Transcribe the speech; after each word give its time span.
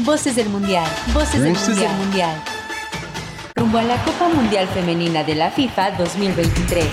Voces 0.00 0.34
del 0.34 0.48
Mundial, 0.48 0.90
Voces, 1.14 1.40
del, 1.40 1.52
mundial. 1.52 1.78
del 1.78 1.98
Mundial. 1.98 2.42
Rumbo 3.54 3.78
a 3.78 3.84
la 3.84 4.04
Copa 4.04 4.28
Mundial 4.28 4.66
Femenina 4.66 5.22
de 5.22 5.36
la 5.36 5.52
FIFA 5.52 5.92
2023. 5.92 6.84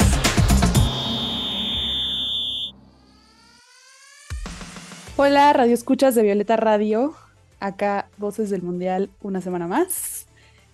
Hola, 5.18 5.52
Radio 5.52 5.74
Escuchas 5.74 6.14
de 6.14 6.22
Violeta 6.22 6.58
Radio. 6.58 7.16
Acá, 7.60 8.08
Voces 8.18 8.52
del 8.52 8.62
Mundial, 8.62 9.10
una 9.24 9.42
semana 9.42 9.66
más. 9.66 10.28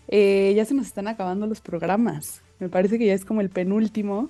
Eh, 0.09 0.52
ya 0.54 0.66
se 0.66 0.73
nos 0.73 0.88
están 0.88 1.07
acabando 1.07 1.48
los 1.48 1.62
programas. 1.62 2.41
Me 2.59 2.68
parece 2.68 3.00
que 3.00 3.05
ya 3.05 3.14
es 3.14 3.23
como 3.23 3.39
el 3.39 3.50
penúltimo. 3.50 4.30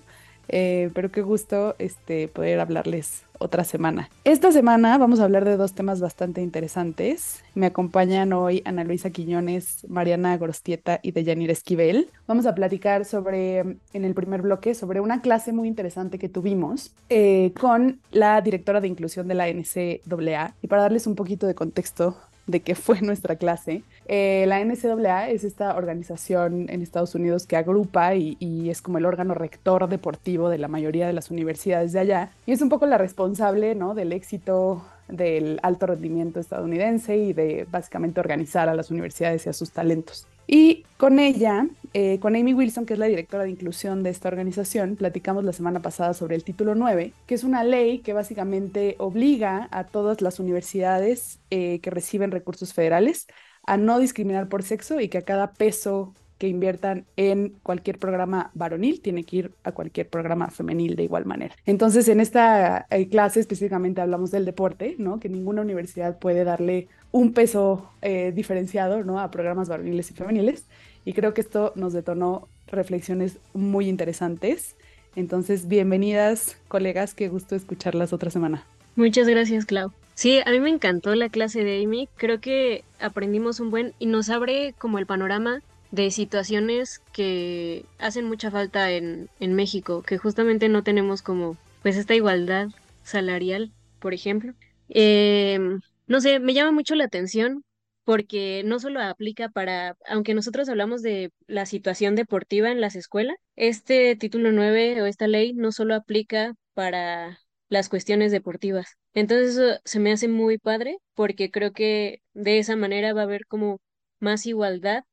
Eh, 0.50 0.92
pero 0.94 1.12
qué 1.12 1.24
gusto 1.24 1.76
este, 1.80 2.28
poder 2.28 2.60
hablarles 2.60 3.24
otra 3.40 3.64
semana. 3.64 4.10
Esta 4.24 4.52
semana 4.52 4.98
vamos 4.98 5.20
a 5.20 5.24
hablar 5.24 5.46
de 5.46 5.58
dos 5.58 5.74
temas 5.74 6.00
bastante 6.00 6.42
interesantes. 6.42 7.44
Me 7.56 7.66
acompañan 7.68 8.34
hoy 8.34 8.62
Ana 8.66 8.84
Luisa 8.84 9.10
Quiñones, 9.10 9.86
Mariana 9.90 10.38
Gorostieta 10.38 11.00
y 11.02 11.12
Deyanir 11.12 11.52
Esquivel. 11.52 12.10
Vamos 12.28 12.46
a 12.46 12.56
platicar 12.56 13.06
sobre, 13.06 13.60
en 13.60 14.06
el 14.06 14.14
primer 14.14 14.42
bloque, 14.42 14.76
sobre 14.76 15.00
una 15.00 15.22
clase 15.22 15.54
muy 15.54 15.68
interesante 15.68 16.20
que 16.20 16.30
tuvimos 16.30 16.94
eh, 17.10 17.54
con 17.60 18.00
la 18.12 18.42
directora 18.42 18.82
de 18.82 18.88
inclusión 18.88 19.28
de 19.28 19.36
la 19.36 19.48
NCAA. 19.48 20.56
Y 20.62 20.68
para 20.68 20.84
darles 20.84 21.08
un 21.08 21.16
poquito 21.16 21.48
de 21.48 21.56
contexto 21.56 22.18
de 22.48 22.62
qué 22.62 22.76
fue 22.76 23.02
nuestra 23.02 23.36
clase. 23.36 23.84
Eh, 24.08 24.46
la 24.48 24.64
NCAA 24.64 25.30
es 25.30 25.44
esta 25.44 25.76
organización 25.76 26.70
en 26.70 26.82
Estados 26.82 27.14
Unidos 27.14 27.46
que 27.46 27.58
agrupa 27.58 28.16
y, 28.16 28.38
es 28.70 28.82
como 28.82 28.98
el 28.98 29.06
órgano 29.06 29.34
rector 29.34 29.88
deportivo 29.88 30.50
de 30.50 30.58
la 30.58 30.68
mayoría 30.68 31.08
de 31.08 31.14
las 31.14 31.32
universidades 31.32 31.94
de 31.94 32.00
allá 32.00 32.32
y 32.46 32.52
es 32.52 32.62
un 32.62 32.70
poco 32.70 32.86
la 32.86 32.98
responsable 32.98 33.76
¿no? 33.76 33.94
del 33.94 34.14
éxito 34.14 34.84
del 35.08 35.60
alto 35.64 35.86
rendimiento 35.86 36.40
estadounidense 36.40 37.16
y 37.18 37.34
de 37.34 37.66
básicamente 37.70 38.20
organizar 38.20 38.68
a 38.68 38.76
las 38.76 38.92
universidades 38.92 39.46
y 39.46 39.50
a 39.50 39.54
sus 39.54 39.72
talentos. 39.72 40.28
Y 40.48 40.86
con 40.96 41.20
ella, 41.20 41.68
eh, 41.94 42.20
con 42.20 42.36
Amy 42.36 42.54
Wilson, 42.54 42.86
que 42.86 42.94
es 42.94 43.00
la 43.00 43.08
directora 43.08 43.44
de 43.44 43.50
inclusión 43.50 44.02
de 44.02 44.10
esta 44.10 44.30
organización, 44.30 44.96
platicamos 44.96 45.44
la 45.44 45.52
semana 45.52 45.82
pasada 45.82 46.14
sobre 46.14 46.36
el 46.36 46.46
título 46.46 46.74
9, 46.74 47.14
que 47.26 47.36
es 47.36 47.44
una 47.44 47.64
ley 47.66 48.00
que 48.00 48.14
básicamente 48.14 48.96
obliga 48.98 49.68
a 49.72 49.86
todas 49.86 50.22
las 50.22 50.40
universidades 50.40 51.42
eh, 51.50 51.80
que 51.82 51.90
reciben 51.90 52.32
recursos 52.32 52.74
federales 52.74 53.28
a 53.64 53.76
no 53.76 54.00
discriminar 54.00 54.48
por 54.48 54.64
sexo 54.64 55.02
y 55.02 55.10
que 55.10 55.18
a 55.20 55.26
cada 55.26 55.52
peso 55.54 56.16
que 56.38 56.48
inviertan 56.48 57.06
en 57.16 57.54
cualquier 57.64 57.98
programa 57.98 58.52
varonil 58.54 59.02
tiene 59.02 59.24
que 59.24 59.38
ir 59.38 59.52
a 59.64 59.72
cualquier 59.72 60.08
programa 60.08 60.50
femenil 60.50 60.96
de 60.96 61.04
igual 61.04 61.26
manera. 61.26 61.56
Entonces, 61.66 62.08
en 62.08 62.20
esta 62.20 62.86
eh, 62.90 63.10
clase 63.10 63.40
específicamente 63.40 64.02
hablamos 64.02 64.32
del 64.32 64.46
deporte, 64.46 64.96
¿no? 64.98 65.20
Que 65.20 65.30
ninguna 65.30 65.62
universidad 65.62 66.20
puede 66.20 66.44
darle 66.44 66.88
un 67.12 67.34
peso 67.34 67.90
eh, 68.02 68.32
diferenciado, 68.36 69.04
¿no? 69.04 69.20
A 69.20 69.32
programas 69.32 69.70
varoniles 69.70 70.12
y 70.12 70.14
femeniles. 70.14 70.66
Y 71.06 71.14
creo 71.14 71.34
que 71.34 71.42
esto 71.42 71.74
nos 71.76 71.94
detonó 71.94 72.48
reflexiones 72.68 73.38
muy 73.54 73.88
interesantes. 73.88 74.76
Entonces, 75.16 75.68
bienvenidas, 75.68 76.58
colegas, 76.68 77.14
qué 77.14 77.30
gusto 77.30 77.56
escucharlas 77.56 78.14
otra 78.14 78.30
semana. 78.30 78.66
Muchas 78.96 79.28
gracias, 79.28 79.66
Clau. 79.66 79.92
Sí, 80.14 80.40
a 80.46 80.52
mí 80.52 80.60
me 80.60 80.70
encantó 80.70 81.14
la 81.16 81.30
clase 81.30 81.64
de 81.64 81.84
Amy. 81.84 82.10
Creo 82.18 82.40
que 82.42 82.84
aprendimos 83.00 83.60
un 83.60 83.70
buen 83.70 83.94
y 84.00 84.08
nos 84.08 84.30
abre 84.30 84.74
como 84.78 84.98
el 84.98 85.06
panorama 85.06 85.62
de 85.92 86.12
situaciones 86.12 87.02
que 87.14 87.86
hacen 88.00 88.26
mucha 88.26 88.52
falta 88.52 88.92
en, 88.92 89.30
en 89.40 89.54
México, 89.54 90.04
que 90.04 90.18
justamente 90.18 90.70
no 90.70 90.84
tenemos 90.84 91.22
como 91.22 91.58
pues 91.82 91.98
esta 91.98 92.16
igualdad 92.16 92.68
salarial, 93.04 93.72
por 94.00 94.14
ejemplo. 94.14 94.54
Em, 94.90 95.82
no 96.08 96.22
sé, 96.22 96.40
me 96.40 96.54
llama 96.54 96.72
mucho 96.72 96.96
la 96.96 97.06
atención 97.06 97.64
porque 98.04 98.64
no 98.66 98.80
solo 98.80 99.02
aplica 99.02 99.50
para, 99.50 99.98
aunque 100.08 100.34
nosotros 100.34 100.70
hablamos 100.70 101.02
de 101.02 101.32
la 101.48 101.66
situación 101.66 102.16
deportiva 102.16 102.72
en 102.72 102.80
las 102.82 102.96
escuelas, 102.96 103.36
este 103.56 104.16
título 104.16 104.52
9 104.52 105.02
o 105.02 105.06
esta 105.06 105.28
ley 105.28 105.54
no 105.54 105.72
solo 105.74 105.94
aplica 105.96 106.54
para 106.74 107.40
las 107.70 107.90
cuestiones 107.90 108.32
deportivas. 108.32 108.96
Entonces 109.14 109.58
eso 109.58 109.80
se 109.84 110.00
me 110.00 110.12
hace 110.14 110.28
muy 110.30 110.58
padre 110.58 110.98
porque 111.16 111.52
creo 111.52 111.74
que 111.74 112.22
de 112.34 112.60
esa 112.60 112.76
manera 112.76 113.14
va 113.14 113.22
a 113.22 113.24
haber 113.26 113.46
como 113.46 113.80
más 114.20 114.46
igualdad 114.46 115.04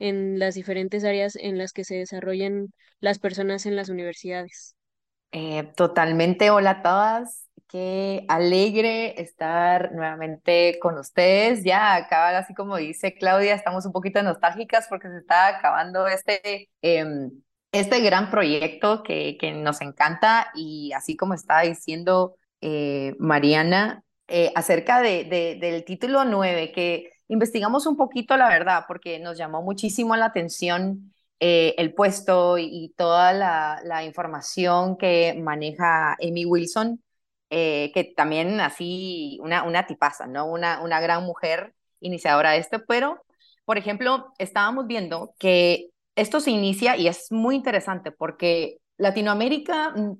en 0.00 0.40
las 0.40 0.56
diferentes 0.56 1.04
áreas 1.04 1.36
en 1.36 1.58
las 1.58 1.72
que 1.72 1.84
se 1.84 1.94
desarrollan 1.94 2.72
las 2.98 3.20
personas 3.20 3.66
en 3.66 3.76
las 3.76 3.88
universidades. 3.88 4.74
Eh, 5.30 5.70
totalmente, 5.76 6.50
hola 6.50 6.70
a 6.70 6.82
todas. 6.82 7.46
Qué 7.68 8.24
alegre 8.28 9.20
estar 9.22 9.92
nuevamente 9.92 10.78
con 10.80 10.98
ustedes. 10.98 11.62
Ya 11.62 11.94
acaba, 11.94 12.36
así 12.36 12.52
como 12.52 12.76
dice 12.76 13.14
Claudia, 13.14 13.54
estamos 13.54 13.86
un 13.86 13.92
poquito 13.92 14.20
nostálgicas 14.24 14.86
porque 14.88 15.08
se 15.08 15.18
está 15.18 15.46
acabando 15.46 16.08
este, 16.08 16.68
em, 16.82 17.30
este 17.70 18.00
gran 18.00 18.28
proyecto 18.30 19.04
que, 19.04 19.36
que 19.38 19.52
nos 19.52 19.80
encanta 19.82 20.50
y 20.56 20.90
así 20.94 21.16
como 21.16 21.34
estaba 21.34 21.62
diciendo 21.62 22.34
eh, 22.60 23.14
Mariana, 23.20 24.02
eh, 24.26 24.52
acerca 24.54 25.00
de, 25.00 25.24
de, 25.24 25.58
del 25.60 25.84
título 25.84 26.24
9, 26.24 26.72
que 26.72 27.10
investigamos 27.30 27.86
un 27.86 27.96
poquito, 27.96 28.36
la 28.36 28.48
verdad, 28.48 28.84
porque 28.88 29.18
nos 29.20 29.38
llamó 29.38 29.62
muchísimo 29.62 30.16
la 30.16 30.26
atención 30.26 31.14
eh, 31.38 31.74
el 31.78 31.94
puesto 31.94 32.58
y, 32.58 32.92
toda 32.96 33.32
la, 33.32 34.04
información 34.04 34.96
que 34.98 35.34
maneja 35.40 36.14
Amy 36.14 36.44
Wilson, 36.44 37.02
eh, 37.48 37.92
que 37.94 38.04
también 38.04 38.60
así, 38.60 39.38
una, 39.42 39.62
una 39.62 39.86
tipaza, 39.86 40.26
¿no? 40.26 40.46
Una, 40.46 40.82
una 40.82 41.00
gran 41.00 41.24
mujer 41.24 41.72
iniciadora 42.00 42.52
de 42.52 42.58
esto, 42.58 42.84
pero, 42.86 43.22
por 43.64 43.78
ejemplo, 43.78 44.32
estábamos 44.38 44.86
viendo 44.86 45.34
que 45.38 45.90
esto 46.16 46.40
se 46.40 46.50
inicia 46.50 46.96
y 46.96 47.06
es 47.08 47.30
muy 47.30 47.54
interesante 47.54 48.10
porque 48.12 48.78
Latinoamérica, 48.96 49.90
mm, 49.90 50.12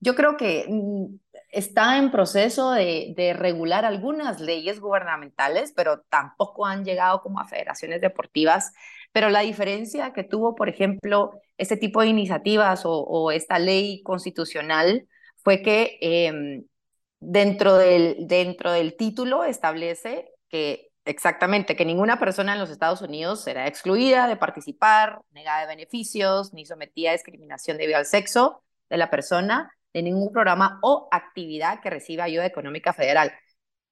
yo 0.00 0.14
creo 0.14 0.36
que 0.36 0.66
mm, 0.68 1.06
está 1.52 1.98
en 1.98 2.10
proceso 2.10 2.72
de, 2.72 3.34
regular 3.36 3.84
algunas 3.84 4.40
leyes 4.40 4.80
gubernamentales, 4.80 5.72
pero 5.76 6.00
tampoco 6.08 6.66
han 6.66 6.84
llegado 6.84 7.22
como 7.22 7.40
a 7.40 7.46
federaciones 7.46 8.00
deportivas. 8.00 8.72
Pero 9.12 9.28
la 9.28 9.40
diferencia 9.40 10.14
que 10.14 10.24
tuvo, 10.24 10.54
por 10.54 10.70
ejemplo, 10.70 11.32
este 11.58 11.76
tipo 11.76 12.00
de 12.00 12.08
iniciativas 12.08 12.82
o, 12.84 13.30
esta 13.30 13.58
ley 13.58 14.02
constitucional 14.02 15.06
fue 15.36 15.62
que 15.62 15.98
em, 16.00 16.64
dentro, 17.20 17.76
del, 17.76 18.16
dentro 18.26 18.72
del 18.72 18.96
título 18.96 19.44
establece 19.44 20.30
que 20.48 20.88
exactamente 21.04 21.76
que 21.76 21.84
ninguna 21.84 22.18
persona 22.18 22.54
en 22.54 22.60
los 22.60 22.70
Estados 22.70 23.02
Unidos 23.02 23.42
será 23.42 23.66
excluida 23.66 24.26
de 24.26 24.36
participar, 24.36 25.20
negada 25.32 25.62
de 25.62 25.66
beneficios, 25.66 26.54
ni 26.54 26.64
sometida 26.64 27.10
a 27.10 27.14
discriminación 27.14 27.76
debido 27.76 27.98
al 27.98 28.06
sexo 28.06 28.62
de 28.88 28.96
la 28.96 29.10
persona 29.10 29.70
de 29.92 30.02
ningún 30.02 30.32
programa 30.32 30.78
o 30.82 31.08
actividad 31.10 31.80
que 31.80 31.90
reciba 31.90 32.24
ayuda 32.24 32.46
económica 32.46 32.92
federal. 32.92 33.32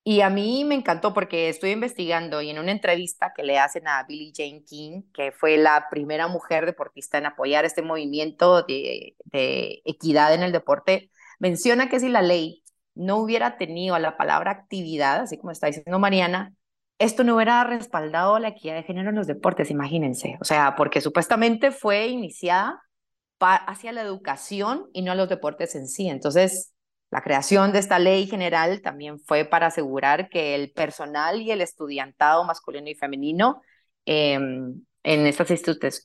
Y 0.02 0.22
a 0.22 0.30
mí 0.30 0.64
me 0.64 0.74
encantó 0.74 1.12
porque 1.12 1.50
estoy 1.50 1.70
investigando 1.72 2.40
y 2.40 2.50
en 2.50 2.58
una 2.58 2.72
entrevista 2.72 3.32
que 3.36 3.42
le 3.42 3.58
hacen 3.58 3.86
a 3.86 4.02
Billie 4.04 4.32
Jane 4.34 4.64
King, 4.64 5.02
que 5.12 5.30
fue 5.30 5.58
la 5.58 5.88
primera 5.90 6.26
mujer 6.26 6.64
deportista 6.64 7.18
en 7.18 7.26
apoyar 7.26 7.64
este 7.66 7.82
movimiento 7.82 8.62
de, 8.62 9.16
de 9.26 9.82
equidad 9.84 10.32
en 10.34 10.42
el 10.42 10.52
deporte, 10.52 11.10
menciona 11.38 11.88
que 11.90 12.00
si 12.00 12.08
la 12.08 12.22
ley 12.22 12.64
no 12.94 13.18
hubiera 13.18 13.58
tenido 13.58 13.98
la 13.98 14.16
palabra 14.16 14.52
actividad, 14.52 15.20
así 15.20 15.36
como 15.36 15.52
está 15.52 15.66
diciendo 15.66 15.98
Mariana, 15.98 16.54
esto 16.98 17.24
no 17.24 17.34
hubiera 17.36 17.64
respaldado 17.64 18.38
la 18.38 18.48
equidad 18.48 18.74
de 18.74 18.82
género 18.82 19.10
en 19.10 19.16
los 19.16 19.26
deportes, 19.26 19.70
imagínense. 19.70 20.36
O 20.40 20.44
sea, 20.44 20.76
porque 20.76 21.00
supuestamente 21.00 21.70
fue 21.70 22.08
iniciada 22.08 22.80
hacia 23.40 23.92
la 23.92 24.02
educación 24.02 24.88
y 24.92 25.02
no 25.02 25.12
a 25.12 25.14
los 25.14 25.28
deportes 25.28 25.74
en 25.74 25.88
sí. 25.88 26.08
Entonces, 26.08 26.72
la 27.10 27.22
creación 27.22 27.72
de 27.72 27.80
esta 27.80 27.98
ley 27.98 28.26
general 28.26 28.82
también 28.82 29.18
fue 29.20 29.44
para 29.44 29.66
asegurar 29.66 30.28
que 30.28 30.54
el 30.54 30.72
personal 30.72 31.40
y 31.42 31.50
el 31.50 31.60
estudiantado 31.60 32.44
masculino 32.44 32.88
y 32.88 32.94
femenino 32.94 33.62
em, 34.04 34.82
en 35.02 35.26
estas 35.26 35.50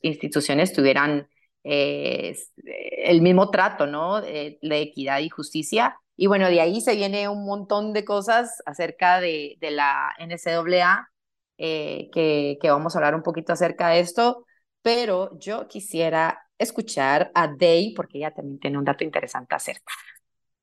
instituciones 0.02 0.72
tuvieran 0.72 1.28
eh, 1.64 2.36
el 3.04 3.22
mismo 3.22 3.50
trato, 3.50 3.86
¿no? 3.86 4.20
de 4.20 4.58
equidad 4.62 5.20
y 5.20 5.28
justicia. 5.28 5.96
Y 6.16 6.26
bueno, 6.28 6.48
de 6.48 6.60
ahí 6.60 6.80
se 6.80 6.96
viene 6.96 7.28
un 7.28 7.44
montón 7.44 7.92
de 7.92 8.04
cosas 8.04 8.62
acerca 8.64 9.20
de, 9.20 9.56
de 9.60 9.70
la 9.70 10.14
NCAA, 10.18 11.08
eh, 11.58 12.08
que, 12.12 12.58
que 12.60 12.70
vamos 12.70 12.94
a 12.94 12.98
hablar 12.98 13.14
un 13.14 13.22
poquito 13.22 13.52
acerca 13.52 13.88
de 13.90 14.00
esto, 14.00 14.46
pero 14.82 15.38
yo 15.38 15.68
quisiera 15.68 16.45
escuchar 16.58 17.30
a 17.34 17.48
Day, 17.48 17.94
porque 17.94 18.18
ella 18.18 18.32
también 18.32 18.58
tiene 18.58 18.78
un 18.78 18.84
dato 18.84 19.04
interesante 19.04 19.54
acerca, 19.54 19.92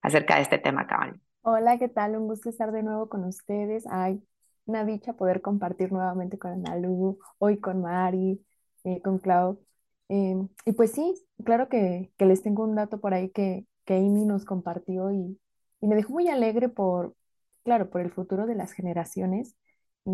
acerca 0.02 0.36
de 0.36 0.42
este 0.42 0.58
tema, 0.58 0.88
cabal. 0.88 1.20
Hola, 1.42 1.78
¿qué 1.78 1.90
tal? 1.90 2.16
Un 2.16 2.28
gusto 2.28 2.50
estar 2.50 2.72
de 2.72 2.84
nuevo 2.84 3.10
con 3.10 3.26
ustedes. 3.26 3.86
Ay, 3.90 4.24
una 4.66 4.86
dicha 4.86 5.14
poder 5.14 5.42
compartir 5.42 5.92
nuevamente 5.92 6.38
con 6.38 6.52
Analu, 6.52 7.20
hoy 7.38 7.60
con 7.60 7.82
Mari, 7.82 8.44
eh, 8.84 9.02
con 9.02 9.20
Clau. 9.20 9.60
Em, 10.10 10.48
y 10.66 10.74
pues 10.74 10.92
sí, 10.92 11.14
claro 11.44 11.70
que, 11.70 12.12
que, 12.18 12.26
les 12.26 12.42
tengo 12.42 12.64
un 12.64 12.76
dato 12.76 13.00
por 13.00 13.14
ahí 13.14 13.30
que, 13.30 13.66
que 13.86 13.96
Amy 13.96 14.26
nos 14.26 14.46
compartió 14.46 15.12
y, 15.12 15.40
y, 15.82 15.88
me 15.88 15.96
dejó 15.96 16.14
muy 16.14 16.28
alegre 16.30 16.70
por, 16.70 17.16
claro, 17.64 17.90
por 17.90 18.02
el 18.02 18.12
futuro 18.12 18.46
de 18.46 18.56
las 18.56 18.72
generaciones. 18.74 19.56
Y, 20.06 20.12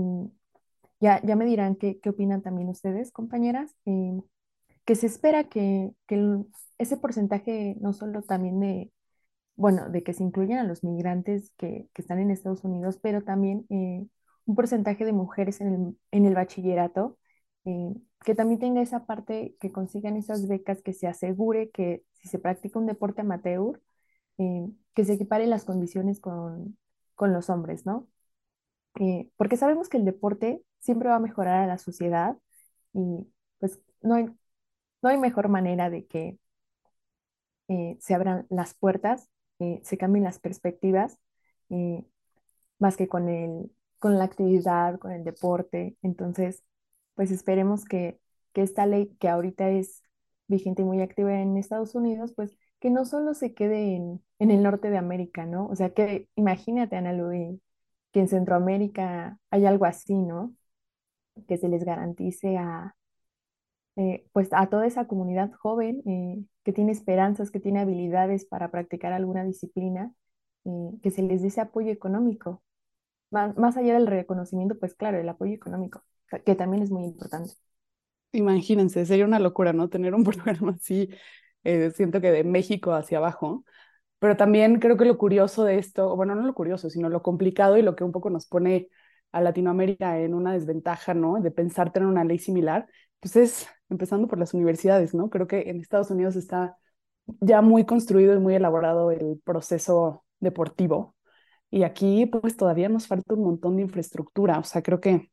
ya, 1.00 1.22
ya 1.24 1.36
me 1.36 1.46
dirán 1.46 1.76
qué, 1.76 2.00
qué 2.00 2.10
opinan 2.10 2.42
también 2.42 2.70
ustedes, 2.70 3.12
compañeras, 3.12 3.76
eh, 3.86 4.20
que 4.90 4.96
se 4.96 5.06
espera 5.06 5.44
que, 5.44 5.92
ese 6.80 6.98
porcentaje 6.98 7.76
no 7.80 7.94
solo 7.94 8.24
también 8.24 8.60
de, 8.60 8.92
bueno, 9.56 9.88
de 9.90 10.02
que 10.04 10.14
se 10.14 10.24
incluyan 10.24 10.58
a 10.58 10.64
los 10.64 10.84
migrantes 10.84 11.52
que, 11.58 11.88
que 11.94 12.02
están 12.02 12.18
en 12.18 12.32
Estados 12.32 12.64
Unidos, 12.64 12.98
pero 13.00 13.22
también 13.24 13.68
eh, 13.70 14.08
un 14.46 14.56
porcentaje 14.56 15.06
de 15.06 15.14
mujeres 15.14 15.62
en 15.62 15.96
el, 16.12 16.34
bachillerato, 16.34 17.20
eh, 17.66 17.94
que 18.26 18.34
también 18.34 18.60
tenga 18.60 18.82
esa 18.82 19.06
parte, 19.06 19.56
que 19.60 19.72
consigan 19.72 20.18
esas 20.18 20.48
becas, 20.48 20.82
que 20.82 20.94
se 20.94 21.06
asegure 21.06 21.70
que 21.70 22.04
si 22.14 22.28
se 22.28 22.40
practica 22.40 22.80
un 22.80 22.88
deporte 22.88 23.22
amateur, 23.22 23.80
que 24.38 25.06
se 25.06 25.14
equiparen 25.14 25.52
las 25.52 25.66
condiciones 25.66 26.20
con, 26.20 26.80
con 27.14 27.32
los 27.32 27.52
hombres, 27.52 27.86
¿no? 27.86 28.08
porque 29.38 29.56
sabemos 29.56 29.88
que 29.88 29.98
el 29.98 30.06
deporte 30.06 30.64
siempre 30.80 31.10
va 31.10 31.18
a 31.18 31.20
mejorar 31.20 31.62
a 31.64 31.68
la 31.68 31.78
sociedad 31.78 32.38
y 32.94 33.28
pues 33.60 33.80
no 34.02 34.16
hay, 34.16 34.26
no 35.01 35.10
hay 35.10 35.18
mejor 35.18 35.50
manera 35.50 35.90
de 35.90 36.06
que 36.07 36.40
eh, 37.68 37.98
se 38.00 38.13
abran 38.16 38.46
las 38.50 38.74
puertas, 38.74 39.30
eh, 39.60 39.80
se 39.84 39.98
cambien 39.98 40.24
las 40.24 40.40
perspectivas, 40.40 41.19
eh, 41.69 42.04
más 42.80 42.98
que 42.98 43.07
con 43.07 43.30
el, 43.30 43.72
con 44.00 44.18
la 44.18 44.25
actividad, 44.25 45.00
con 45.00 45.12
el 45.12 45.24
deporte. 45.24 45.98
Entonces, 46.01 46.63
pues 47.16 47.31
esperemos 47.31 47.86
que, 47.86 48.19
que 48.54 48.63
esta 48.63 48.86
ley 48.86 49.16
que 49.19 49.30
ahorita 49.30 49.69
es 49.69 50.04
vigente 50.48 50.81
y 50.84 50.86
muy 50.86 51.02
activa 51.02 51.40
en 51.42 51.57
Estados 51.57 51.95
Unidos, 51.95 52.34
pues 52.36 52.57
que 52.80 52.90
no 52.90 53.06
solo 53.06 53.34
se 53.34 53.54
quede 53.54 53.95
en, 53.95 54.24
en 54.40 54.52
el 54.52 54.63
norte 54.63 54.90
de 54.90 54.98
América, 54.98 55.45
¿no? 55.45 55.68
O 55.68 55.75
sea, 55.75 55.94
que 55.94 56.30
imagínate, 56.36 56.95
Ana 56.95 57.13
Luis, 57.13 57.60
que 58.12 58.22
en 58.22 58.30
Centroamérica 58.30 59.40
hay 59.52 59.66
algo 59.66 59.86
así, 59.86 60.16
¿no? 60.16 60.56
Que 61.48 61.57
se 61.57 61.69
les 61.69 61.84
garantice 61.84 62.57
a, 62.57 62.95
eh, 64.00 64.24
pues 64.31 64.48
a 64.54 64.68
toda 64.69 64.88
esa 64.88 65.07
comunidad 65.07 65.51
joven 65.51 66.01
eh, 66.06 66.42
que 66.63 66.72
tiene 66.72 66.94
esperanzas, 66.94 67.51
que 67.51 67.60
tiene 67.60 67.81
habilidades 67.81 68.46
para 68.46 68.72
practicar 68.72 69.12
alguna 69.12 69.44
disciplina, 69.44 70.13
eh, 70.63 70.92
que 71.04 71.12
se 71.12 71.22
les 71.22 71.42
dé 71.42 71.50
ese 71.50 71.60
apoyo 71.60 71.92
económico. 71.92 72.63
Más, 73.30 73.57
más 73.57 73.75
allá 73.75 73.96
del 73.96 74.07
reconocimiento, 74.07 74.80
pues 74.80 74.96
claro, 74.96 75.19
el 75.19 75.28
apoyo 75.28 75.51
económico, 75.51 76.01
que 76.46 76.56
también 76.56 76.81
es 76.81 76.92
muy 76.92 77.04
importante. 77.04 77.51
Imagínense, 78.31 79.06
sería 79.06 79.25
una 79.25 79.38
locura, 79.38 79.74
¿no? 79.74 79.90
Tener 79.90 80.16
un 80.16 80.24
programa 80.24 80.78
así, 80.80 81.10
siento 81.94 82.22
que 82.22 82.31
de 82.31 82.45
México 82.45 82.94
hacia 82.94 83.18
abajo, 83.18 83.66
pero 84.19 84.38
también 84.38 84.80
creo 84.80 84.95
que 84.95 85.04
lo 85.04 85.18
curioso 85.18 85.66
de 85.66 85.78
esto, 85.78 86.16
bueno, 86.16 86.36
no 86.36 86.44
lo 86.44 86.54
curioso, 86.54 86.90
sino 86.90 87.10
lo 87.10 87.22
complicado 87.22 87.78
y 87.78 87.81
lo 87.81 87.98
que 87.98 88.06
un 88.06 88.13
poco 88.13 88.30
nos 88.30 88.48
pone 88.48 88.88
a 89.34 89.42
Latinoamérica 89.42 90.22
en 90.22 90.36
una 90.36 90.54
desventaja, 90.54 91.13
¿no? 91.13 91.42
De 91.42 91.52
pensar 91.52 91.92
tener 91.92 92.07
una 92.07 92.24
ley 92.24 92.40
similar, 92.40 92.88
pues 93.19 93.36
es 93.36 93.68
empezando 93.90 94.28
por 94.28 94.40
las 94.40 94.54
universidades, 94.54 95.14
¿no? 95.14 95.30
Creo 95.30 95.48
que 95.48 95.70
en 95.70 95.80
Estados 95.80 96.12
Unidos 96.12 96.36
está 96.36 96.78
ya 97.42 97.62
muy 97.62 97.86
construido 97.86 98.36
y 98.36 98.40
muy 98.40 98.56
elaborado 98.56 99.12
el 99.12 99.40
proceso 99.44 100.24
deportivo. 100.40 101.16
Y 101.72 101.84
aquí, 101.84 102.26
pues 102.26 102.58
todavía 102.58 102.90
nos 102.90 103.08
falta 103.08 103.34
un 103.36 103.44
montón 103.44 103.76
de 103.76 103.84
infraestructura. 103.84 104.60
O 104.60 104.64
sea, 104.64 104.82
creo 104.82 105.00
que 105.00 105.32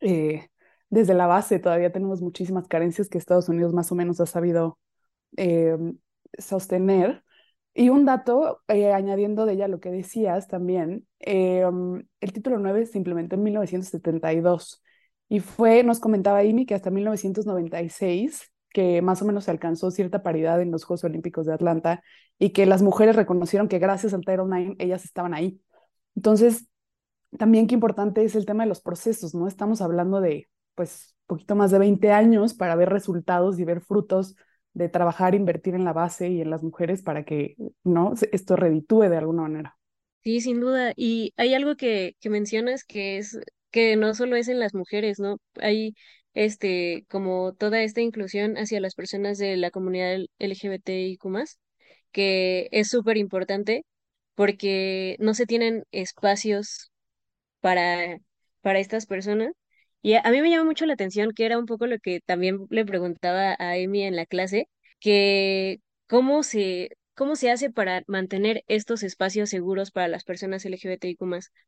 eh, 0.00 0.48
desde 0.90 1.14
la 1.14 1.26
base 1.26 1.58
todavía 1.58 1.92
tenemos 1.92 2.22
muchísimas 2.22 2.68
carencias 2.68 3.08
que 3.08 3.18
Estados 3.18 3.48
Unidos 3.48 3.74
más 3.74 3.92
o 3.92 3.94
menos 3.94 4.20
ha 4.20 4.26
sabido 4.26 4.78
eh, 5.36 5.76
sostener 6.38 7.24
y 7.74 7.90
un 7.90 8.04
dato, 8.06 8.62
eh, 8.68 8.92
añadiendo 8.92 9.46
de 9.46 9.52
ella 9.52 9.68
lo 9.68 9.78
que 9.80 9.90
decías 9.90 10.48
también, 10.48 11.06
el 11.20 12.32
título 12.32 12.58
9 12.58 12.86
se 12.86 12.98
implementó 12.98 13.36
en 13.36 13.44
1972 13.44 14.82
y 15.28 15.40
fue, 15.40 15.82
nos 15.82 16.00
comentaba 16.00 16.40
Amy, 16.40 16.64
que 16.66 16.74
hasta 16.74 16.90
1996, 16.90 18.50
que 18.70 19.02
más 19.02 19.20
o 19.22 19.24
menos 19.24 19.44
se 19.44 19.50
alcanzó 19.50 19.90
cierta 19.90 20.22
paridad 20.22 20.60
en 20.60 20.70
los 20.70 20.84
Juegos 20.84 21.04
Olímpicos 21.04 21.46
de 21.46 21.54
Atlanta 21.54 22.02
y 22.38 22.50
que 22.50 22.66
las 22.66 22.82
mujeres 22.82 23.16
reconocieron 23.16 23.68
que 23.68 23.78
gracias 23.78 24.14
al 24.14 24.20
Title 24.20 24.44
IX 24.50 24.76
ellas 24.78 25.04
estaban 25.04 25.34
ahí. 25.34 25.60
Entonces, 26.14 26.68
también 27.36 27.66
qué 27.66 27.74
importante 27.74 28.24
es 28.24 28.34
el 28.36 28.46
tema 28.46 28.62
de 28.64 28.68
los 28.68 28.80
procesos, 28.80 29.34
¿no? 29.34 29.48
Estamos 29.48 29.82
hablando 29.82 30.20
de, 30.20 30.48
pues, 30.74 31.14
poquito 31.26 31.54
más 31.56 31.70
de 31.70 31.78
20 31.78 32.10
años 32.10 32.54
para 32.54 32.74
ver 32.74 32.88
resultados 32.88 33.58
y 33.58 33.64
ver 33.64 33.82
frutos 33.82 34.34
de 34.72 34.88
trabajar, 34.88 35.34
invertir 35.34 35.74
en 35.74 35.84
la 35.84 35.92
base 35.92 36.28
y 36.28 36.40
en 36.40 36.50
las 36.50 36.62
mujeres 36.62 37.02
para 37.02 37.24
que 37.24 37.56
no 37.84 38.14
esto 38.32 38.56
reditúe 38.56 39.02
de 39.02 39.16
alguna 39.16 39.42
manera. 39.42 39.76
Sí, 40.22 40.40
sin 40.40 40.60
duda. 40.60 40.92
Y 40.96 41.32
hay 41.36 41.54
algo 41.54 41.76
que, 41.76 42.16
que 42.20 42.30
mencionas 42.30 42.84
que 42.84 43.18
es 43.18 43.38
que 43.70 43.96
no 43.96 44.14
solo 44.14 44.36
es 44.36 44.48
en 44.48 44.60
las 44.60 44.74
mujeres, 44.74 45.18
¿no? 45.20 45.38
Hay 45.60 45.94
este 46.34 47.04
como 47.08 47.54
toda 47.54 47.82
esta 47.82 48.00
inclusión 48.00 48.56
hacia 48.56 48.80
las 48.80 48.94
personas 48.94 49.38
de 49.38 49.56
la 49.56 49.70
comunidad 49.70 50.18
LGBTIQ+, 50.38 51.20
que 52.12 52.68
es 52.72 52.88
súper 52.88 53.16
importante 53.16 53.84
porque 54.34 55.16
no 55.20 55.34
se 55.34 55.46
tienen 55.46 55.84
espacios 55.92 56.90
para, 57.60 58.18
para 58.62 58.80
estas 58.80 59.06
personas 59.06 59.52
y 60.02 60.14
a, 60.14 60.22
mí 60.30 60.40
me 60.42 60.50
llama 60.50 60.64
mucho 60.64 60.86
la 60.86 60.94
atención 60.94 61.32
que 61.34 61.44
era 61.46 61.58
un 61.58 61.66
poco 61.66 61.86
lo 61.86 61.98
que 61.98 62.20
también 62.24 62.66
le 62.70 62.84
preguntaba 62.84 63.56
a 63.58 63.76
Emi 63.76 64.02
en 64.02 64.16
la 64.16 64.26
clase, 64.26 64.68
que 65.00 65.80
cómo 66.06 66.42
se, 66.42 66.90
cómo 67.18 67.34
se 67.34 67.50
hace 67.50 67.68
para 67.68 68.04
mantener 68.06 68.62
estos 68.68 69.02
espacios 69.02 69.50
seguros 69.50 69.90
para 69.90 70.06
las 70.06 70.22
personas 70.22 70.64
LGBTIQ+, 70.64 71.18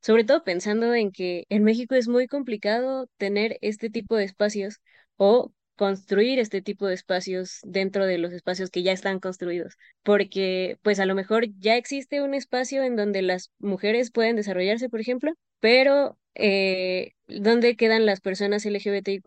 sobre 0.00 0.23
todo 0.23 0.44
pensando 0.44 0.94
en 0.94 1.11
que 1.11 1.44
en 1.49 1.64
México 1.64 1.97
es 1.97 2.06
muy 2.06 2.29
complicado 2.29 3.08
tener 3.17 3.58
este 3.61 3.91
tipo 3.91 4.14
de 4.14 4.23
espacios 4.25 4.81
o 5.17 5.52
construir 5.75 6.38
este 6.38 6.62
tipo 6.62 6.87
de 6.87 6.94
espacios 6.94 7.58
dentro 7.64 8.06
de 8.06 8.19
los 8.19 8.32
espacios 8.32 8.70
que 8.70 8.85
ya 8.85 8.93
están 8.93 9.19
construidos, 9.19 9.75
porque 10.05 10.79
pues 10.82 11.00
a 11.00 11.06
lo 11.06 11.17
mejor 11.17 11.47
ya 11.58 11.76
existe 11.76 12.23
un 12.23 12.35
espacio 12.35 12.85
en 12.85 12.94
donde 12.94 13.20
las 13.23 13.50
mujeres 13.58 14.12
pueden 14.12 14.37
desarrollarse, 14.37 14.88
por 14.88 15.00
ejemplo, 15.00 15.32
pero 15.58 16.17
eh, 16.37 17.14
¿dónde 17.26 17.75
quedan 17.75 18.06
las 18.06 18.20
personas 18.20 18.64
LGBTIQ 18.64 19.26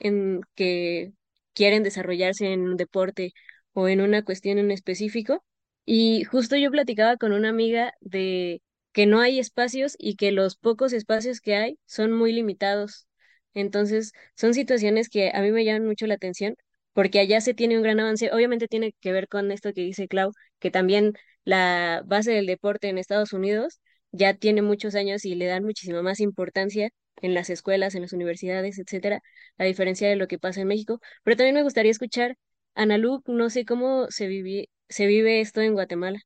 en 0.00 0.42
que 0.54 1.12
quieren 1.54 1.82
desarrollarse 1.82 2.52
en 2.52 2.60
un 2.62 2.76
deporte 2.76 3.32
o 3.72 3.88
en 3.88 4.02
una 4.02 4.22
cuestión 4.22 4.58
en 4.58 4.70
específico? 4.70 5.42
Y 5.84 6.24
justo 6.24 6.56
yo 6.56 6.70
platicaba 6.70 7.16
con 7.16 7.32
una 7.32 7.48
amiga 7.48 7.92
de 8.00 8.62
que 8.92 9.06
no 9.06 9.20
hay 9.20 9.38
espacios 9.38 9.96
y 9.98 10.16
que 10.16 10.32
los 10.32 10.56
pocos 10.56 10.92
espacios 10.92 11.40
que 11.40 11.56
hay 11.56 11.78
son 11.86 12.12
muy 12.12 12.32
limitados. 12.32 13.06
Entonces, 13.54 14.12
son 14.36 14.54
situaciones 14.54 15.08
que 15.08 15.30
a 15.34 15.40
mí 15.42 15.50
me 15.52 15.64
llaman 15.64 15.86
mucho 15.86 16.06
la 16.06 16.14
atención 16.14 16.56
porque 16.92 17.18
allá 17.20 17.40
se 17.40 17.54
tiene 17.54 17.76
un 17.76 17.82
gran 17.82 18.00
avance. 18.00 18.30
Obviamente 18.32 18.68
tiene 18.68 18.94
que 19.00 19.12
ver 19.12 19.28
con 19.28 19.50
esto 19.50 19.72
que 19.72 19.80
dice 19.82 20.08
Clau, 20.08 20.32
que 20.58 20.70
también 20.70 21.14
la 21.44 22.02
base 22.06 22.32
del 22.32 22.46
deporte 22.46 22.88
en 22.88 22.98
Estados 22.98 23.32
Unidos 23.32 23.80
ya 24.12 24.34
tiene 24.34 24.62
muchos 24.62 24.94
años 24.94 25.24
y 25.24 25.34
le 25.34 25.46
dan 25.46 25.64
muchísima 25.64 26.02
más 26.02 26.20
importancia 26.20 26.90
en 27.16 27.34
las 27.34 27.50
escuelas, 27.50 27.94
en 27.94 28.02
las 28.02 28.12
universidades, 28.12 28.78
etcétera, 28.78 29.20
a 29.58 29.64
diferencia 29.64 30.08
de 30.08 30.16
lo 30.16 30.28
que 30.28 30.38
pasa 30.38 30.60
en 30.60 30.68
México. 30.68 31.00
Pero 31.24 31.36
también 31.36 31.54
me 31.54 31.62
gustaría 31.62 31.90
escuchar, 31.90 32.36
Ana 32.74 32.98
Lu, 32.98 33.22
no 33.26 33.50
sé 33.50 33.64
cómo 33.64 34.06
se 34.08 34.26
vive, 34.26 34.68
se 34.88 35.06
vive 35.06 35.40
esto 35.40 35.60
en 35.60 35.74
Guatemala. 35.74 36.20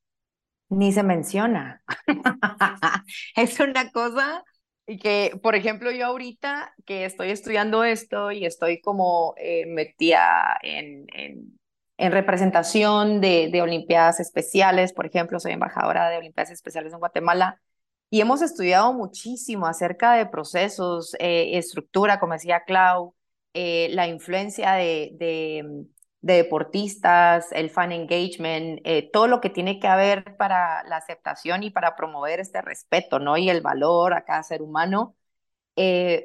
Ni 0.68 0.92
se 0.92 1.02
menciona. 1.02 1.82
es 3.36 3.60
una 3.60 3.90
cosa 3.90 4.42
que, 4.86 5.32
por 5.42 5.54
ejemplo, 5.54 5.90
yo 5.90 6.06
ahorita 6.06 6.72
que 6.84 7.04
estoy 7.04 7.30
estudiando 7.30 7.84
esto 7.84 8.30
y 8.32 8.46
estoy 8.46 8.80
como 8.80 9.34
eh, 9.36 9.66
metida 9.66 10.58
en, 10.62 11.06
en, 11.12 11.58
en 11.98 12.12
representación 12.12 13.20
de, 13.20 13.48
de 13.50 13.62
Olimpiadas 13.62 14.20
Especiales, 14.20 14.92
por 14.92 15.06
ejemplo, 15.06 15.40
soy 15.40 15.52
embajadora 15.52 16.08
de 16.08 16.18
Olimpiadas 16.18 16.52
Especiales 16.52 16.92
en 16.92 16.98
Guatemala, 16.98 17.60
y 18.10 18.20
hemos 18.20 18.42
estudiado 18.42 18.92
muchísimo 18.92 19.66
acerca 19.66 20.14
de 20.14 20.26
procesos, 20.26 21.14
eh, 21.18 21.58
estructura, 21.58 22.20
como 22.20 22.34
decía 22.34 22.62
Clau, 22.64 23.14
eh, 23.52 23.88
la 23.92 24.06
influencia 24.06 24.72
de, 24.74 25.10
de, 25.14 25.64
deportistas, 26.20 27.52
el 27.52 27.70
fan 27.70 27.92
engagement, 27.92 28.80
eh, 28.85 29.11
todo 29.12 29.28
lo 29.28 29.40
que 29.40 29.50
tiene 29.50 29.78
que 29.80 29.87
haber 29.88 30.37
para 30.37 30.82
la 30.85 30.96
aceptación 30.96 31.62
y 31.62 31.70
para 31.70 31.96
promover 31.96 32.40
este 32.40 32.62
respeto, 32.62 33.18
¿no? 33.18 33.37
Y 33.37 33.50
el 33.50 33.61
valor 33.61 34.14
a 34.14 34.25
cada 34.25 34.42
ser 34.42 34.62
humano. 34.62 35.16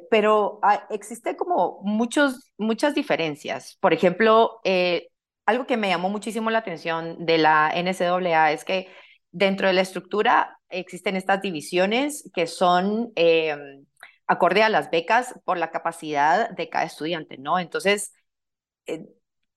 pero 0.09 0.59
ah, 0.63 0.87
existe 0.89 1.35
como 1.35 1.81
muchos, 1.83 2.51
muchas 2.57 2.95
diferencias. 2.95 3.77
Por 3.81 3.93
ejemplo, 3.93 4.61
algo 5.45 5.65
que 5.67 5.77
me 5.77 5.89
llamó 5.89 6.09
muchísimo 6.09 6.49
la 6.49 6.59
atención 6.59 7.25
de 7.25 7.37
la 7.37 7.71
NCAA 7.75 8.53
es 8.53 8.63
que 8.63 8.87
dentro 9.31 9.67
de 9.67 9.73
la 9.73 9.81
estructura 9.81 10.59
existen 10.69 11.15
estas 11.15 11.41
divisiones 11.41 12.29
que 12.33 12.47
son 12.47 13.11
eh, 13.15 13.55
acorde 14.27 14.63
a 14.63 14.69
las 14.69 14.89
becas 14.91 15.35
por 15.45 15.57
la 15.57 15.71
capacidad 15.71 16.49
de 16.49 16.69
cada 16.69 16.85
estudiante, 16.85 17.37
¿no? 17.37 17.59
Entonces, 17.59 18.13
eh, 18.85 19.05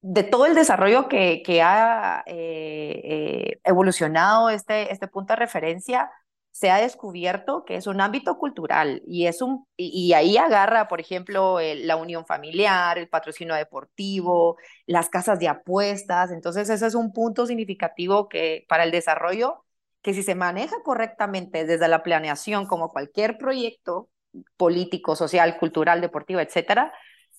de 0.06 0.23
todo 0.23 0.44
el 0.44 0.54
desarrollo 0.54 1.08
que, 1.08 1.62
ha 1.62 2.23
eh, 2.26 3.58
evolucionado 3.64 4.50
este, 4.50 4.92
este 4.92 5.08
punto 5.08 5.32
de 5.32 5.38
referencia, 5.38 6.11
se 6.50 6.70
ha 6.70 6.76
descubierto 6.76 7.64
que 7.64 7.76
es 7.76 7.87
un 7.87 8.02
ámbito 8.02 8.37
cultural 8.37 9.02
y, 9.06 9.26
es 9.26 9.40
un, 9.40 9.66
y, 9.78 10.12
ahí 10.12 10.37
agarra, 10.37 10.88
por 10.88 11.00
ejemplo, 11.00 11.58
la 11.61 11.96
unión 11.96 12.26
familiar, 12.26 12.99
el 12.99 13.08
patrocinio 13.08 13.54
deportivo, 13.54 14.58
las 14.87 15.08
casas 15.08 15.38
de 15.38 15.49
apuestas. 15.49 16.30
Entonces, 16.32 16.68
ese 16.68 16.87
es 16.87 16.94
un 16.94 17.14
punto 17.14 17.46
significativo 17.46 18.28
que 18.28 18.66
para 18.68 18.84
el 18.84 18.90
desarrollo, 18.90 19.64
que 20.02 20.12
si 20.12 20.23
se 20.23 20.34
maneja 20.34 20.76
correctamente 20.84 21.64
desde 21.64 21.88
la 21.88 22.02
planeación, 22.02 22.66
como 22.66 22.90
cualquier 22.90 23.38
proyecto 23.38 24.11
político, 24.58 25.16
social, 25.16 25.56
cultural, 25.56 26.02
deportivo, 26.02 26.40
etcétera, 26.40 26.92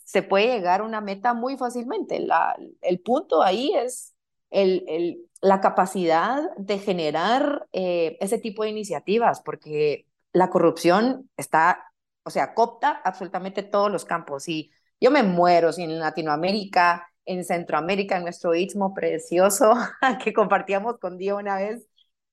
se 0.05 0.23
puede 0.23 0.47
llegar 0.47 0.81
a 0.81 0.83
una 0.85 1.01
meta 1.01 1.33
muy 1.33 1.57
fácilmente. 1.57 2.19
La, 2.21 2.55
el 2.81 3.01
punto 3.01 3.43
ahí 3.43 3.73
es 3.75 4.15
el, 4.51 4.85
el, 4.87 5.29
la 5.41 5.59
capacidad 5.61 6.41
de 6.57 6.79
generar 6.79 7.67
eh, 7.73 8.17
ese 8.21 8.37
tipo 8.39 8.63
de 8.63 8.69
iniciativas, 8.69 9.41
porque 9.41 10.07
la 10.31 10.49
corrupción 10.49 11.29
está, 11.37 11.91
o 12.23 12.29
sea, 12.29 12.53
copta 12.53 13.01
absolutamente 13.03 13.63
todos 13.63 13.91
los 13.91 14.05
campos. 14.05 14.47
Y 14.47 14.71
yo 15.01 15.11
me 15.11 15.23
muero 15.23 15.73
si 15.73 15.83
en 15.83 15.99
Latinoamérica, 15.99 17.07
en 17.25 17.43
Centroamérica, 17.43 18.17
en 18.17 18.23
nuestro 18.23 18.55
istmo 18.55 18.93
precioso 18.93 19.73
que 20.23 20.33
compartíamos 20.33 20.99
con 20.99 21.17
Diego 21.17 21.39
una 21.39 21.57
vez, 21.57 21.87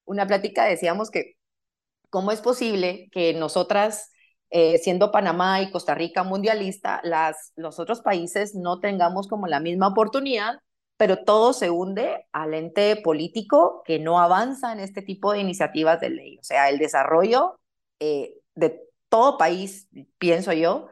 una 0.05 0.26
plática, 0.26 0.64
decíamos 0.64 1.11
que 1.11 1.37
cómo 2.11 2.33
es 2.33 2.41
posible 2.43 3.09
que 3.12 3.35
nosotras, 3.35 4.11
eh, 4.52 4.78
siendo 4.78 5.11
Panamá 5.11 5.62
y 5.62 5.71
Costa 5.71 5.94
Rica 5.94 6.23
mundialista, 6.23 7.00
las, 7.02 7.52
los 7.56 7.80
otros 7.80 8.00
países 8.02 8.54
no 8.54 8.78
tengamos 8.80 9.26
como 9.28 9.47
la 9.49 9.61
misma 9.61 9.88
oportunidad 9.88 10.61
pero 11.02 11.25
todo 11.25 11.52
se 11.52 11.68
hunde 11.68 12.26
al 12.30 12.54
ente 12.54 12.94
político 12.94 13.82
que 13.85 13.99
no 13.99 14.21
avanza 14.21 14.73
en 14.73 14.78
este 14.78 15.02
tipo 15.02 15.32
de 15.32 15.40
iniciativas 15.40 16.00
de 16.00 16.11
ley. 16.11 16.38
O 16.38 16.44
sea, 16.44 16.71
el 16.71 16.78
desarrollo 16.78 17.59
eh, 17.99 18.35
de 18.54 18.80
todo 19.09 19.37
país, 19.37 19.88
pienso 20.18 20.52
yo, 20.52 20.87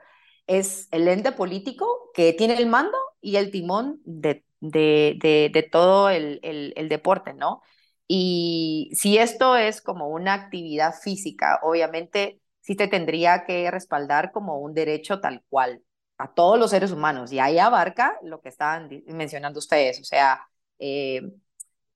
es 0.49 0.89
el 0.91 1.07
ente 1.07 1.31
político 1.31 2.11
que 2.13 2.33
tiene 2.33 2.55
el 2.55 2.67
mando 2.67 2.99
y 3.21 3.37
el 3.37 3.53
timón 3.53 4.01
de, 4.05 4.45
de, 4.59 5.17
de, 5.53 5.63
todo 5.63 6.11
el, 6.11 6.41
el, 6.43 6.73
el, 6.75 6.89
deporte, 6.89 7.33
¿no? 7.33 7.63
Y 8.09 8.91
si 8.95 9.17
esto 9.17 9.57
es 9.57 9.81
como 9.81 10.09
una 10.09 10.35
actividad 10.35 10.93
física, 10.93 11.61
obviamente 11.63 12.41
sí 12.71 12.77
te 12.77 12.87
tendría 12.87 13.45
que 13.45 13.69
respaldar 13.69 14.31
como 14.31 14.61
un 14.61 14.75
derecho 14.75 15.21
tal 15.21 15.43
cual 15.49 15.83
a 16.19 16.33
todos 16.33 16.57
los 16.57 16.71
seres 16.71 16.93
humanos 16.93 17.33
y 17.33 17.41
ahí 17.41 17.59
abarca 17.59 18.17
lo 18.23 18.41
que 18.41 18.49
estaban 18.49 18.89
mencionando 19.09 19.59
ustedes, 19.59 20.01
o 20.01 20.05
sea, 20.05 20.49
eh, 20.79 21.21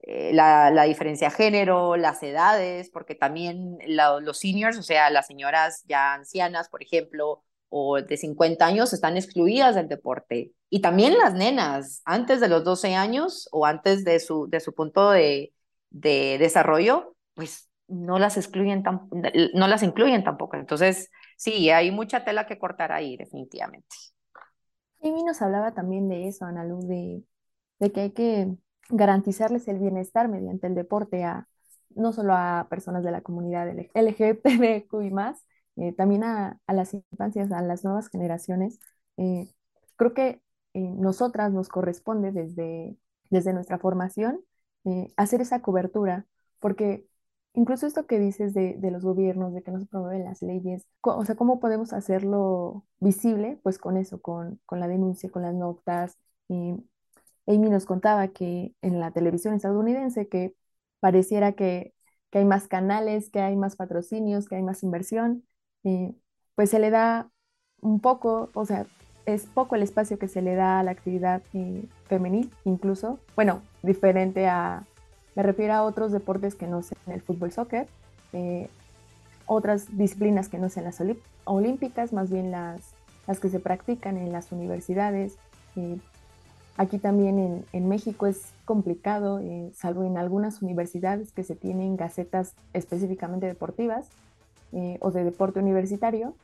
eh, 0.00 0.32
la, 0.34 0.72
la, 0.72 0.82
diferencia 0.82 1.28
de 1.28 1.34
género, 1.36 1.96
las 1.96 2.24
edades, 2.24 2.90
porque 2.90 3.14
también 3.14 3.78
los 3.86 4.38
seniors, 4.38 4.76
o 4.76 4.82
sea, 4.82 5.10
las 5.10 5.28
señoras 5.28 5.84
ya 5.86 6.12
ancianas, 6.14 6.68
por 6.68 6.82
ejemplo, 6.82 7.44
o 7.68 8.02
de 8.02 8.16
50 8.16 8.66
años, 8.66 8.92
están 8.92 9.16
excluidas 9.16 9.76
del 9.76 9.86
deporte. 9.88 10.54
Y 10.70 10.80
también 10.80 11.16
las 11.16 11.34
nenas, 11.34 12.02
antes 12.04 12.40
de 12.40 12.48
los 12.48 12.64
12 12.64 12.96
años 12.96 13.48
o 13.52 13.64
antes 13.64 14.04
de 14.04 14.18
su, 14.18 14.48
de 14.50 14.58
su 14.58 14.74
punto 14.74 15.10
de, 15.12 15.54
de 15.90 16.36
desarrollo, 16.38 17.14
pues 17.34 17.68
no 17.88 18.18
las 18.18 18.36
excluyen, 18.36 18.82
no 19.54 19.68
las 19.68 19.82
incluyen 19.82 20.24
tampoco. 20.24 20.56
Entonces, 20.56 21.10
sí, 21.36 21.70
hay 21.70 21.90
mucha 21.90 22.24
tela 22.24 22.46
que 22.46 22.58
cortar 22.58 22.92
ahí, 22.92 23.16
definitivamente. 23.16 23.96
Amy 25.02 25.22
nos 25.22 25.42
hablaba 25.42 25.72
también 25.74 26.08
de 26.08 26.28
eso, 26.28 26.46
Ana 26.46 26.64
Luz, 26.64 26.86
de, 26.88 27.22
de 27.78 27.92
que 27.92 28.00
hay 28.00 28.10
que 28.12 28.56
garantizarles 28.88 29.68
el 29.68 29.78
bienestar 29.78 30.28
mediante 30.28 30.66
el 30.66 30.74
deporte 30.74 31.24
a 31.24 31.48
no 31.90 32.12
solo 32.12 32.34
a 32.34 32.66
personas 32.70 33.04
de 33.04 33.12
la 33.12 33.20
comunidad 33.20 33.68
LGBTQ 33.94 35.02
y 35.02 35.10
más, 35.10 35.44
eh, 35.76 35.92
también 35.92 36.24
a, 36.24 36.60
a, 36.66 36.72
las 36.72 36.94
infancias, 36.94 37.52
a 37.52 37.62
las 37.62 37.84
nuevas 37.84 38.08
generaciones. 38.08 38.78
Eh, 39.16 39.48
creo 39.96 40.14
que 40.14 40.40
eh, 40.74 40.80
nosotras 40.80 41.52
nos 41.52 41.68
corresponde 41.68 42.32
desde, 42.32 42.96
desde 43.30 43.52
nuestra 43.52 43.78
formación 43.78 44.40
hacer 45.16 45.40
esa 45.40 45.62
cobertura, 45.62 46.26
porque 46.60 47.06
incluso 47.54 47.86
esto 47.86 48.06
que 48.06 48.18
dices 48.18 48.54
de, 48.54 48.78
los 48.90 49.04
gobiernos, 49.04 49.54
de 49.54 49.62
que 49.62 49.70
no 49.70 49.80
se 49.80 49.86
promueven 49.86 50.24
las 50.24 50.42
leyes, 50.42 50.86
o 51.02 51.24
sea, 51.24 51.34
¿cómo 51.36 51.60
podemos 51.60 51.92
hacerlo 51.92 52.84
visible? 53.00 53.58
Pues 53.62 53.78
con 53.78 53.96
eso, 53.96 54.20
con, 54.20 54.60
la 54.70 54.88
denuncia, 54.88 55.30
con 55.30 55.42
las 55.42 55.54
notas. 55.54 56.18
Amy 57.46 57.70
nos 57.70 57.86
contaba 57.86 58.28
que 58.28 58.74
en 58.82 59.00
la 59.00 59.10
televisión 59.10 59.54
estadounidense 59.54 60.28
que 60.28 60.54
pareciera 61.00 61.52
que, 61.52 61.94
hay 62.32 62.44
más 62.44 62.66
canales, 62.66 63.30
que 63.30 63.40
hay 63.40 63.54
más 63.56 63.76
patrocinios, 63.76 64.48
que 64.48 64.56
hay 64.56 64.62
más 64.62 64.82
inversión, 64.82 65.44
pues 66.56 66.70
se 66.70 66.80
le 66.80 66.90
da 66.90 67.30
un 67.80 68.00
poco, 68.00 68.50
o 68.54 68.64
sea, 68.64 68.86
es 69.26 69.46
poco 69.46 69.76
el 69.76 69.82
espacio 69.82 70.18
que 70.18 70.26
se 70.28 70.42
le 70.42 70.54
da 70.56 70.80
a 70.80 70.82
la 70.82 70.90
actividad 70.90 71.42
eh, 71.52 71.84
femenil, 72.06 72.50
incluso, 72.64 73.20
bueno, 73.36 73.62
diferente 73.82 74.48
a, 74.48 74.84
me 75.34 75.42
refiero 75.42 75.74
a 75.74 75.82
otros 75.82 76.12
deportes 76.12 76.54
que 76.54 76.66
no 76.66 76.82
sean 76.82 77.00
el 77.06 77.20
fútbol 77.20 77.52
soccer, 77.52 77.88
eh, 78.32 78.68
otras 79.46 79.96
disciplinas 79.96 80.48
que 80.48 80.58
no 80.58 80.68
sean 80.68 80.86
las 80.86 81.02
olímpicas, 81.44 82.12
más 82.12 82.30
bien 82.30 82.50
las, 82.50 82.80
las 83.26 83.40
que 83.40 83.48
se 83.48 83.60
practican 83.60 84.16
en 84.16 84.32
las 84.32 84.52
universidades. 84.52 85.36
Eh, 85.76 85.98
aquí 86.76 86.98
también 86.98 87.38
en, 87.38 87.64
en, 87.72 87.88
México 87.88 88.26
es 88.26 88.52
complicado, 88.64 89.40
eh, 89.40 89.70
salvo 89.74 90.04
en 90.04 90.16
algunas 90.16 90.62
universidades 90.62 91.32
que 91.32 91.42
se 91.42 91.56
tienen 91.56 91.96
gacetas 91.96 92.54
específicamente 92.72 93.46
deportivas 93.46 94.06
o 94.98 95.12
de 95.12 95.22
deporte 95.22 95.60
universitario. 95.60 96.34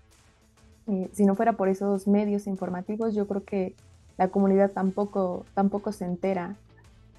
si 1.13 1.27
no 1.27 1.35
fuera 1.35 1.55
por 1.55 1.69
esos 1.69 2.07
medios 2.07 2.47
informativos, 2.47 3.13
yo 3.13 3.27
creo 3.27 3.43
que 3.43 3.75
la 4.19 4.29
comunidad 4.29 4.71
tampoco, 4.71 5.45
tampoco 5.53 5.91
se 5.91 6.05
entera 6.05 6.55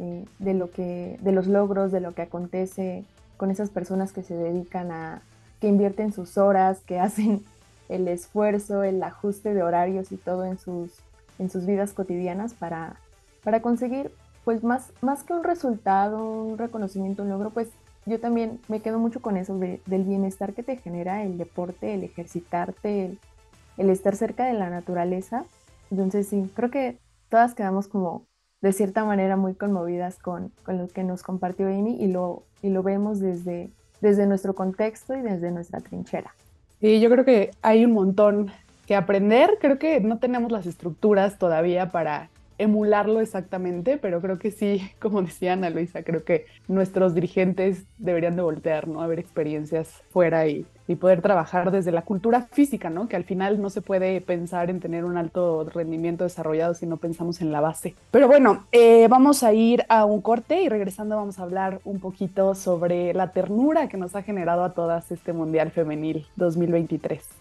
eh, 0.02 0.26
de, 0.40 0.56
lo 0.56 0.72
que, 0.72 1.20
de 1.22 1.32
los 1.32 1.46
logros, 1.46 1.92
de 1.92 2.00
lo 2.00 2.16
que 2.16 2.24
acontece 2.24 3.06
con 3.38 3.52
esas 3.52 3.70
personas 3.70 4.12
que 4.12 4.24
se 4.24 4.34
dedican 4.34 4.92
a, 4.92 5.22
que 5.60 5.68
invierten 5.68 6.12
sus 6.12 6.40
horas, 6.40 6.80
que 6.80 7.00
hacen 7.00 7.46
el 7.88 8.08
esfuerzo, 8.08 8.82
el 8.82 9.04
ajuste 9.04 9.54
de 9.54 9.62
horarios 9.62 10.12
y 10.12 10.18
todo 10.18 10.46
en 10.46 10.58
sus, 10.58 10.92
en 11.38 11.52
sus 11.52 11.68
vidas 11.68 11.94
cotidianas 11.94 12.56
para, 12.56 12.96
para 13.44 13.62
conseguir, 13.62 14.12
pues 14.44 14.64
más, 14.64 14.92
más 15.02 15.22
que 15.22 15.34
un 15.34 15.44
resultado, 15.44 16.46
un 16.46 16.58
reconocimiento, 16.58 17.22
un 17.22 17.30
logro, 17.30 17.52
pues 17.52 17.70
yo 18.08 18.20
también 18.20 18.60
me 18.70 18.80
quedo 18.80 18.98
mucho 18.98 19.22
con 19.22 19.38
eso 19.38 19.56
del 19.60 20.04
bienestar 20.04 20.54
que 20.54 20.64
te 20.64 20.78
genera 20.78 21.24
el 21.24 21.38
deporte, 21.38 21.94
el 21.94 22.04
ejercitarte, 22.04 23.06
el, 23.06 23.20
el 23.78 23.92
estar 23.92 24.16
cerca 24.16 24.46
de 24.46 24.54
la 24.54 24.72
naturaleza. 24.72 25.46
Entonces 25.92 26.28
sí, 26.28 26.50
creo 26.56 26.72
que 26.72 26.98
todas 27.30 27.54
quedamos 27.54 27.88
como 27.88 28.24
de 28.62 28.74
cierta 28.74 29.04
manera 29.04 29.38
muy 29.38 29.56
conmovidas 29.56 30.18
con, 30.20 30.52
con 30.64 30.78
lo 30.78 30.88
que 30.88 31.04
nos 31.04 31.24
compartió 31.24 31.68
Amy 31.68 31.98
y 32.00 32.08
lo, 32.08 32.44
y 32.62 32.70
lo 32.70 32.84
vemos 32.84 33.20
desde, 33.20 33.70
desde 34.02 34.28
nuestro 34.28 34.54
contexto 34.54 35.16
y 35.16 35.22
desde 35.22 35.52
nuestra 35.52 35.80
trinchera. 35.80 36.34
Y 36.80 37.00
yo 37.00 37.10
creo 37.10 37.26
que 37.26 37.52
hay 37.62 37.86
un 37.86 37.92
montón 37.92 38.52
que 38.88 38.96
aprender. 38.96 39.58
Creo 39.60 39.78
que 39.78 40.00
no 40.00 40.18
tenemos 40.18 40.52
las 40.52 40.66
estructuras 40.66 41.38
todavía 41.38 41.90
para 41.92 42.30
emularlo 42.62 43.22
exactamente, 43.22 43.98
pero 43.98 44.22
creo 44.22 44.40
que 44.40 44.52
sí, 44.52 44.82
como 45.00 45.22
decía 45.22 45.54
Ana 45.54 45.70
Luisa, 45.70 46.04
creo 46.04 46.24
que 46.24 46.46
nuestros 46.68 47.14
dirigentes 47.14 47.86
deberían 47.98 48.36
de 48.36 48.42
voltear, 48.42 48.88
¿no? 48.88 49.02
A 49.02 49.08
ver 49.08 49.20
experiencias 49.20 50.02
fuera 50.10 50.48
y, 50.48 50.66
poder 51.00 51.22
trabajar 51.22 51.72
desde 51.72 51.94
la 51.94 52.02
cultura 52.02 52.50
física, 52.52 52.90
¿no? 52.90 53.08
Que 53.08 53.16
al 53.16 53.24
final 53.24 53.62
no 53.62 53.70
se 53.70 53.82
puede 53.82 54.20
pensar 54.20 54.70
en 54.70 54.82
tener 54.82 55.06
un 55.06 55.16
alto 55.16 55.64
rendimiento 55.74 56.26
desarrollado 56.26 56.74
si 56.74 56.86
no 56.86 56.98
pensamos 56.98 57.40
en 57.40 57.54
la 57.54 57.62
base. 57.62 57.96
Pero 58.12 58.28
bueno, 58.28 58.66
eh, 58.74 59.08
vamos 59.08 59.42
a 59.44 59.54
ir 59.54 59.86
a 59.88 60.04
un 60.04 60.20
corte 60.20 60.62
y 60.62 60.68
regresando 60.68 61.16
vamos 61.16 61.40
a 61.40 61.44
hablar 61.44 61.80
un 61.86 62.02
poquito 62.02 62.56
sobre 62.56 63.14
la 63.14 63.32
ternura 63.32 63.88
que 63.88 63.96
nos 63.96 64.18
ha 64.18 64.22
generado 64.22 64.66
a 64.66 64.74
todas 64.74 65.14
este 65.14 65.32
Mundial 65.32 65.72
Femenil 65.72 66.26
2023. 66.36 67.41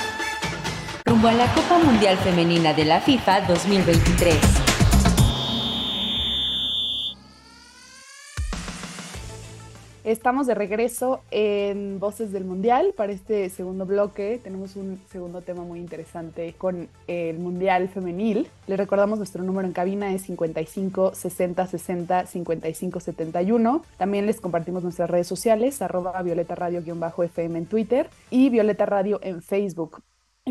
rumbo 1.11 1.27
a 1.27 1.33
la 1.33 1.53
Copa 1.53 1.77
Mundial 1.77 2.15
Femenina 2.19 2.73
de 2.73 2.85
la 2.85 3.01
FIFA 3.01 3.41
2023. 3.41 4.33
Estamos 10.05 10.47
de 10.47 10.55
regreso 10.55 11.19
en 11.29 11.99
Voces 11.99 12.31
del 12.31 12.45
Mundial 12.45 12.93
para 12.95 13.11
este 13.11 13.49
segundo 13.49 13.85
bloque. 13.85 14.39
Tenemos 14.41 14.77
un 14.77 15.01
segundo 15.11 15.41
tema 15.41 15.63
muy 15.63 15.79
interesante 15.79 16.55
con 16.57 16.87
el 17.07 17.39
Mundial 17.39 17.89
Femenil. 17.89 18.47
Les 18.67 18.77
recordamos 18.77 19.17
nuestro 19.17 19.43
número 19.43 19.67
en 19.67 19.73
cabina 19.73 20.13
es 20.13 20.21
55 20.21 21.13
60 21.13 21.67
60 21.67 22.25
55 22.25 22.99
71. 23.01 23.83
También 23.97 24.27
les 24.27 24.39
compartimos 24.39 24.81
nuestras 24.81 25.09
redes 25.09 25.27
sociales, 25.27 25.81
arroba 25.81 26.21
Violeta 26.21 26.55
Radio-FM 26.55 27.59
en 27.59 27.65
Twitter 27.65 28.09
y 28.29 28.49
Violeta 28.49 28.85
Radio 28.85 29.19
en 29.21 29.41
Facebook. 29.41 30.01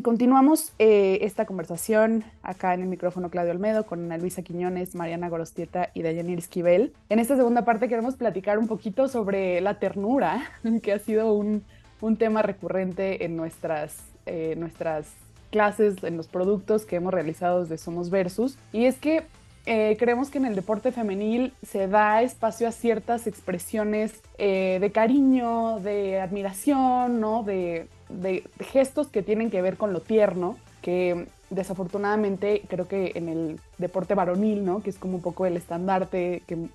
Y 0.01 0.03
continuamos 0.03 0.73
eh, 0.79 1.19
esta 1.21 1.45
conversación 1.45 2.25
acá 2.43 2.73
en 2.73 2.81
el 2.81 2.89
micrófono 2.89 3.29
Claudio 3.29 3.53
Olmedo 3.53 3.85
con 3.85 4.09
Luisa 4.19 4.41
Quiñones, 4.41 4.95
Mariana 4.95 5.29
Gorostieta 5.29 5.91
y 5.93 6.01
Dayanir 6.01 6.39
Esquivel. 6.39 6.95
En 7.11 7.19
esta 7.19 7.37
segunda 7.37 7.67
parte 7.67 7.87
queremos 7.87 8.17
platicar 8.17 8.59
un 8.59 8.67
poquito 8.67 9.09
sobre 9.09 9.61
la 9.61 9.79
ternura, 9.79 10.43
que 10.83 10.95
ha 10.95 10.99
sido 11.01 11.35
un, 11.35 11.65
un 12.01 12.17
tema 12.17 12.41
recurrente 12.41 13.27
en 13.27 13.37
nuestras, 13.37 13.99
eh, 14.25 14.55
nuestras 14.57 15.07
clases, 15.51 16.03
en 16.03 16.17
los 16.17 16.29
productos 16.29 16.87
que 16.87 16.97
hemos 16.97 17.13
realizado 17.13 17.61
desde 17.61 17.77
Somos 17.77 18.09
Versus. 18.09 18.57
Y 18.73 18.87
es 18.87 18.97
que 18.97 19.25
eh, 19.67 19.99
creemos 19.99 20.31
que 20.31 20.39
en 20.39 20.47
el 20.47 20.55
deporte 20.55 20.93
femenil 20.93 21.53
se 21.63 21.89
da 21.89 22.23
espacio 22.23 22.67
a 22.67 22.73
ciertas 22.73 23.27
expresiones 23.27 24.15
de 24.39 24.91
cariño, 24.95 25.79
de 25.81 26.19
admiración, 26.23 27.21
¿no? 27.21 27.43
De, 27.43 27.87
de, 28.11 28.45
gestos 28.61 29.09
que 29.09 29.23
tienen 29.23 29.51
que 29.51 29.63
ver 29.63 29.77
con 29.77 29.93
lo 29.93 30.01
tierno, 30.01 30.57
que 30.83 31.27
desafortunadamente 31.51 32.63
creo 32.69 32.87
que 32.87 33.13
en 33.15 33.29
el 33.29 33.61
deporte 33.79 34.15
varonil, 34.15 34.65
¿no? 34.65 34.83
Que 34.83 34.91
es 34.91 34.99
como 34.99 35.17
un 35.17 35.23
poco 35.23 35.47
el 35.47 35.57
estandarte 35.57 36.43
que, 36.47 36.69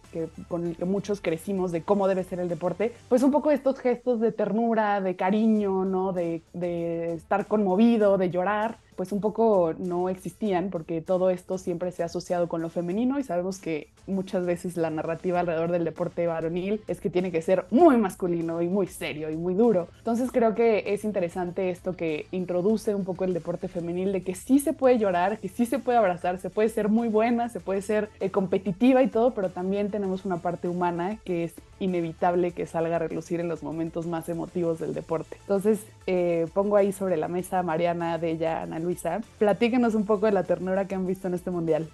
con 0.47 0.67
el 0.67 0.75
que 0.75 0.85
muchos 0.85 1.21
crecimos 1.21 1.71
de 1.71 1.81
cómo 1.81 2.07
debe 2.07 2.23
ser 2.23 2.39
el 2.39 2.49
deporte, 2.49 2.93
pues 3.09 3.23
un 3.23 3.31
poco 3.31 3.51
estos 3.51 3.79
gestos 3.79 4.19
de 4.19 4.31
ternura, 4.31 5.01
de 5.01 5.15
cariño, 5.15 5.85
¿no? 5.85 6.13
De, 6.13 6.41
de 6.53 7.13
estar 7.13 7.47
conmovido, 7.47 8.17
de 8.17 8.29
llorar, 8.29 8.77
pues 8.95 9.11
un 9.11 9.21
poco 9.21 9.73
no 9.77 10.09
existían 10.09 10.69
porque 10.69 11.01
todo 11.01 11.29
esto 11.29 11.57
siempre 11.57 11.91
se 11.91 12.03
ha 12.03 12.07
asociado 12.07 12.47
con 12.47 12.61
lo 12.61 12.69
femenino 12.69 13.19
y 13.19 13.23
sabemos 13.23 13.59
que 13.59 13.89
muchas 14.07 14.45
veces 14.45 14.77
la 14.77 14.89
narrativa 14.89 15.39
alrededor 15.39 15.71
del 15.71 15.83
deporte 15.83 16.27
varonil 16.27 16.81
es 16.87 17.01
que 17.01 17.09
tiene 17.09 17.31
que 17.31 17.41
ser 17.41 17.65
muy 17.71 17.97
masculino 17.97 18.61
y 18.61 18.67
muy 18.67 18.87
serio 18.87 19.29
y 19.29 19.35
muy 19.35 19.53
duro. 19.53 19.87
Entonces 19.97 20.31
creo 20.31 20.55
que 20.55 20.93
es 20.93 21.03
interesante 21.03 21.69
esto 21.69 21.93
que 21.93 22.27
introduce 22.31 22.93
un 22.95 23.03
poco 23.03 23.23
el 23.23 23.33
deporte 23.33 23.67
femenil 23.67 24.11
de 24.11 24.23
que 24.23 24.35
sí 24.35 24.59
se 24.59 24.73
puede 24.73 24.99
llorar, 24.99 25.39
que 25.39 25.49
sí 25.49 25.65
se 25.65 25.79
puede 25.79 25.97
abrazar, 25.97 26.39
se 26.39 26.49
puede 26.49 26.69
ser 26.69 26.89
muy 26.89 27.07
buena, 27.07 27.49
se 27.49 27.59
puede 27.59 27.81
ser 27.81 28.09
eh, 28.19 28.31
competitiva 28.31 29.01
y 29.03 29.07
todo, 29.07 29.33
pero 29.33 29.49
también 29.49 29.89
tenemos 29.89 30.25
una 30.25 30.37
parte 30.37 30.67
humana 30.67 31.19
que 31.23 31.45
es 31.45 31.53
inevitable 31.79 32.51
que 32.51 32.65
salga 32.65 32.95
a 32.95 32.99
relucir 32.99 33.39
en 33.39 33.47
los 33.47 33.63
momentos 33.63 34.07
más 34.07 34.29
emotivos 34.29 34.79
del 34.79 34.93
deporte. 34.93 35.37
Entonces 35.41 35.85
eh, 36.07 36.47
pongo 36.53 36.77
ahí 36.77 36.91
sobre 36.91 37.17
la 37.17 37.27
mesa 37.27 37.59
a 37.59 37.63
Mariana, 37.63 38.17
de 38.17 38.31
ella, 38.31 38.61
Ana 38.61 38.79
Luisa. 38.79 39.21
Platíquenos 39.39 39.95
un 39.95 40.05
poco 40.05 40.25
de 40.25 40.31
la 40.31 40.43
ternura 40.43 40.87
que 40.87 40.95
han 40.95 41.07
visto 41.07 41.27
en 41.27 41.33
este 41.33 41.51
mundial. 41.51 41.87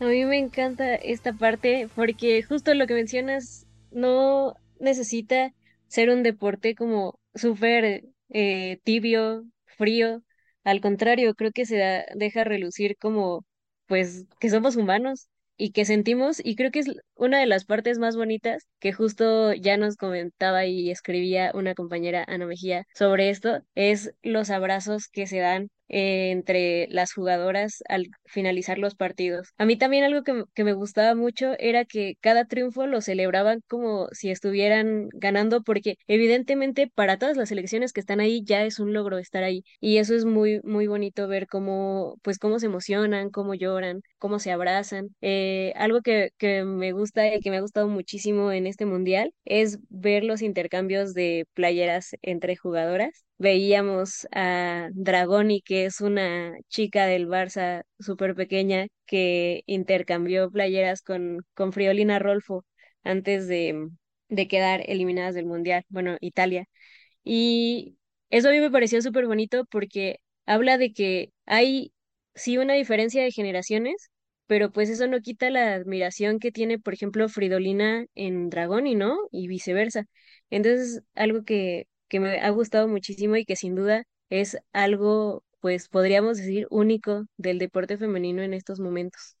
A 0.00 0.04
mí 0.04 0.24
me 0.24 0.38
encanta 0.38 0.94
esta 0.94 1.32
parte 1.32 1.88
porque 1.94 2.42
justo 2.42 2.72
lo 2.74 2.86
que 2.86 2.94
mencionas 2.94 3.66
no 3.90 4.54
necesita 4.78 5.52
ser 5.88 6.10
un 6.10 6.22
deporte 6.22 6.74
como 6.74 7.18
súper 7.34 8.04
eh, 8.30 8.78
tibio, 8.84 9.44
frío. 9.64 10.22
Al 10.64 10.80
contrario, 10.80 11.34
creo 11.34 11.52
que 11.52 11.66
se 11.66 12.04
deja 12.14 12.44
relucir 12.44 12.96
como 12.96 13.44
pues 13.86 14.26
que 14.38 14.50
somos 14.50 14.76
humanos 14.76 15.28
y 15.58 15.72
que 15.72 15.84
sentimos, 15.84 16.40
y 16.42 16.56
creo 16.56 16.70
que 16.70 16.78
es 16.80 16.86
una 17.16 17.40
de 17.40 17.46
las 17.46 17.64
partes 17.66 17.98
más 17.98 18.16
bonitas 18.16 18.66
que 18.80 18.92
justo 18.92 19.52
ya 19.52 19.76
nos 19.76 19.96
comentaba 19.96 20.64
y 20.66 20.90
escribía 20.90 21.52
una 21.54 21.74
compañera 21.74 22.24
Ana 22.28 22.46
Mejía 22.46 22.86
sobre 22.94 23.30
esto, 23.30 23.60
es 23.74 24.14
los 24.22 24.50
abrazos 24.50 25.08
que 25.08 25.26
se 25.26 25.38
dan 25.40 25.68
eh, 25.88 26.30
entre 26.30 26.86
las 26.90 27.12
jugadoras 27.12 27.82
al 27.88 28.08
finalizar 28.26 28.78
los 28.78 28.94
partidos. 28.94 29.48
A 29.58 29.64
mí 29.64 29.76
también 29.76 30.04
algo 30.04 30.22
que, 30.22 30.44
que, 30.54 30.64
me 30.64 30.72
gustaba 30.72 31.14
mucho 31.14 31.54
era 31.58 31.84
que 31.84 32.14
cada 32.20 32.44
triunfo 32.46 32.86
lo 32.86 33.00
celebraban 33.00 33.62
como 33.68 34.08
si 34.12 34.30
estuvieran 34.30 35.08
ganando, 35.12 35.62
porque 35.62 35.96
evidentemente 36.06 36.90
para 36.94 37.18
todas 37.18 37.36
las 37.36 37.48
selecciones 37.48 37.92
que 37.92 38.00
están 38.00 38.20
ahí 38.20 38.42
ya 38.44 38.64
es 38.64 38.78
un 38.80 38.92
logro 38.92 39.18
estar 39.18 39.42
ahí. 39.44 39.64
Y 39.80 39.98
eso 39.98 40.14
es 40.14 40.24
muy, 40.24 40.60
muy 40.64 40.86
bonito 40.86 41.28
ver 41.28 41.46
cómo, 41.46 42.16
pues 42.22 42.38
cómo 42.38 42.58
se 42.58 42.66
emocionan, 42.66 43.30
cómo 43.30 43.54
lloran, 43.54 44.02
cómo 44.18 44.38
se 44.38 44.52
abrazan. 44.52 45.08
Eh, 45.20 45.72
algo 45.76 46.02
que, 46.02 46.30
que 46.38 46.64
me 46.64 46.92
gusta 46.92 47.34
y 47.34 47.40
que 47.40 47.50
me 47.50 47.58
ha 47.58 47.60
gustado 47.60 47.88
muchísimo 47.88 48.52
en 48.52 48.66
este 48.66 48.86
mundial 48.86 49.32
es 49.44 49.78
ver 49.88 50.24
los 50.24 50.42
intercambios 50.42 51.14
de 51.14 51.46
playeras 51.54 52.10
entre 52.22 52.56
jugadoras 52.56 53.27
veíamos 53.38 54.26
a 54.32 54.88
Dragoni, 54.92 55.62
que 55.62 55.86
es 55.86 56.00
una 56.00 56.54
chica 56.68 57.06
del 57.06 57.28
Barça 57.28 57.84
súper 57.98 58.34
pequeña 58.34 58.88
que 59.06 59.62
intercambió 59.66 60.50
playeras 60.50 61.02
con, 61.02 61.40
con 61.54 61.72
Friolina 61.72 62.18
Rolfo 62.18 62.64
antes 63.04 63.48
de, 63.48 63.88
de 64.28 64.48
quedar 64.48 64.82
eliminadas 64.86 65.34
del 65.34 65.46
Mundial, 65.46 65.84
bueno, 65.88 66.16
Italia. 66.20 66.66
Y 67.24 67.96
eso 68.30 68.48
a 68.48 68.52
mí 68.52 68.60
me 68.60 68.70
pareció 68.70 69.02
súper 69.02 69.26
bonito 69.26 69.64
porque 69.70 70.20
habla 70.46 70.78
de 70.78 70.92
que 70.92 71.32
hay 71.46 71.92
sí 72.34 72.58
una 72.58 72.74
diferencia 72.74 73.22
de 73.22 73.32
generaciones, 73.32 74.10
pero 74.46 74.70
pues 74.72 74.88
eso 74.90 75.06
no 75.06 75.20
quita 75.20 75.50
la 75.50 75.74
admiración 75.74 76.38
que 76.38 76.52
tiene, 76.52 76.78
por 76.78 76.94
ejemplo, 76.94 77.28
Fridolina 77.28 78.06
en 78.14 78.48
Dragoni, 78.50 78.94
¿no? 78.94 79.18
Y 79.30 79.48
viceversa. 79.48 80.06
Entonces, 80.50 81.02
algo 81.14 81.44
que 81.44 81.86
que 82.08 82.20
me 82.20 82.40
ha 82.40 82.50
gustado 82.50 82.88
muchísimo 82.88 83.36
y 83.36 83.44
que 83.44 83.56
sin 83.56 83.74
duda 83.74 84.04
es 84.30 84.58
algo, 84.72 85.42
pues 85.60 85.88
podríamos 85.88 86.38
decir, 86.38 86.66
único 86.70 87.24
del 87.36 87.58
deporte 87.58 87.98
femenino 87.98 88.42
en 88.42 88.54
estos 88.54 88.80
momentos. 88.80 89.36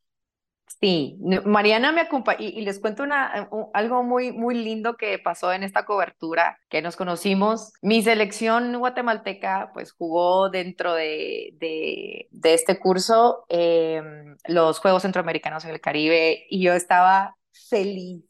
Sí, 0.80 1.18
Mariana 1.44 1.92
me 1.92 2.02
acompaña 2.02 2.38
y, 2.40 2.60
les 2.60 2.78
cuento 2.78 3.02
una, 3.02 3.48
algo 3.72 4.02
muy, 4.04 4.32
muy 4.32 4.54
lindo 4.54 4.96
que 4.96 5.18
pasó 5.18 5.52
en 5.52 5.62
esta 5.62 5.84
cobertura, 5.84 6.58
que 6.68 6.82
nos 6.82 6.94
conocimos. 6.94 7.72
Mi 7.82 8.02
selección 8.02 8.78
guatemalteca 8.78 9.70
pues 9.72 9.92
jugó 9.92 10.50
dentro 10.50 10.94
de, 10.94 11.54
de, 11.54 12.28
de 12.30 12.54
este 12.54 12.78
curso 12.78 13.44
em, 13.48 14.36
los 14.46 14.78
Juegos 14.78 15.02
Centroamericanos 15.02 15.64
en 15.64 15.70
el 15.70 15.80
Caribe 15.80 16.44
y 16.48 16.62
yo 16.62 16.74
estaba 16.74 17.36
feliz 17.68 18.24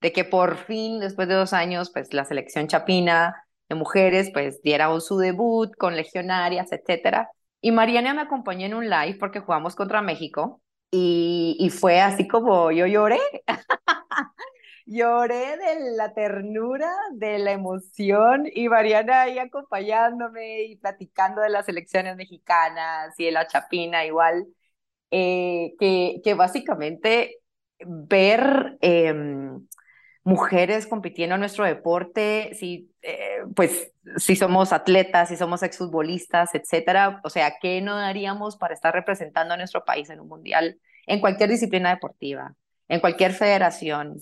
de 0.00 0.12
que 0.12 0.24
por 0.24 0.56
fin, 0.56 0.98
después 0.98 1.28
de 1.28 1.34
dos 1.34 1.52
años, 1.52 1.90
pues 1.90 2.12
la 2.12 2.24
selección 2.24 2.66
chapina 2.66 3.46
mujeres, 3.74 4.30
pues 4.32 4.62
dieron 4.62 5.00
su 5.00 5.18
debut 5.18 5.74
con 5.76 5.96
legionarias, 5.96 6.72
etcétera. 6.72 7.30
Y 7.60 7.72
Mariana 7.72 8.14
me 8.14 8.22
acompañó 8.22 8.66
en 8.66 8.74
un 8.74 8.90
live 8.90 9.16
porque 9.20 9.40
jugamos 9.40 9.76
contra 9.76 10.02
México 10.02 10.62
y, 10.90 11.56
y 11.58 11.70
fue 11.70 12.00
así 12.00 12.28
como 12.28 12.70
yo 12.72 12.86
lloré. 12.86 13.20
lloré 14.86 15.56
de 15.56 15.96
la 15.96 16.12
ternura, 16.14 16.90
de 17.12 17.38
la 17.38 17.52
emoción 17.52 18.44
y 18.52 18.68
Mariana 18.68 19.22
ahí 19.22 19.38
acompañándome 19.38 20.64
y 20.64 20.76
platicando 20.76 21.40
de 21.40 21.50
las 21.50 21.68
elecciones 21.68 22.16
mexicanas 22.16 23.14
y 23.18 23.26
de 23.26 23.32
la 23.32 23.46
Chapina 23.46 24.04
igual, 24.04 24.46
eh, 25.10 25.74
que, 25.78 26.20
que 26.24 26.34
básicamente 26.34 27.38
ver 27.86 28.78
em, 28.80 29.66
mujeres 30.24 30.86
compitiendo 30.86 31.34
en 31.34 31.40
nuestro 31.40 31.64
deporte, 31.64 32.52
si, 32.58 32.91
eh, 33.02 33.42
pues, 33.54 33.92
si 34.16 34.36
somos 34.36 34.72
atletas, 34.72 35.28
si 35.28 35.36
somos 35.36 35.62
exfutbolistas, 35.62 36.54
etcétera, 36.54 37.20
o 37.24 37.30
sea, 37.30 37.54
¿qué 37.60 37.80
no 37.80 37.96
daríamos 37.96 38.56
para 38.56 38.74
estar 38.74 38.94
representando 38.94 39.54
a 39.54 39.56
nuestro 39.56 39.84
país 39.84 40.08
en 40.10 40.20
un 40.20 40.28
mundial, 40.28 40.80
en 41.06 41.20
cualquier 41.20 41.50
disciplina 41.50 41.90
deportiva, 41.90 42.54
en 42.88 43.00
cualquier 43.00 43.32
federación? 43.32 44.18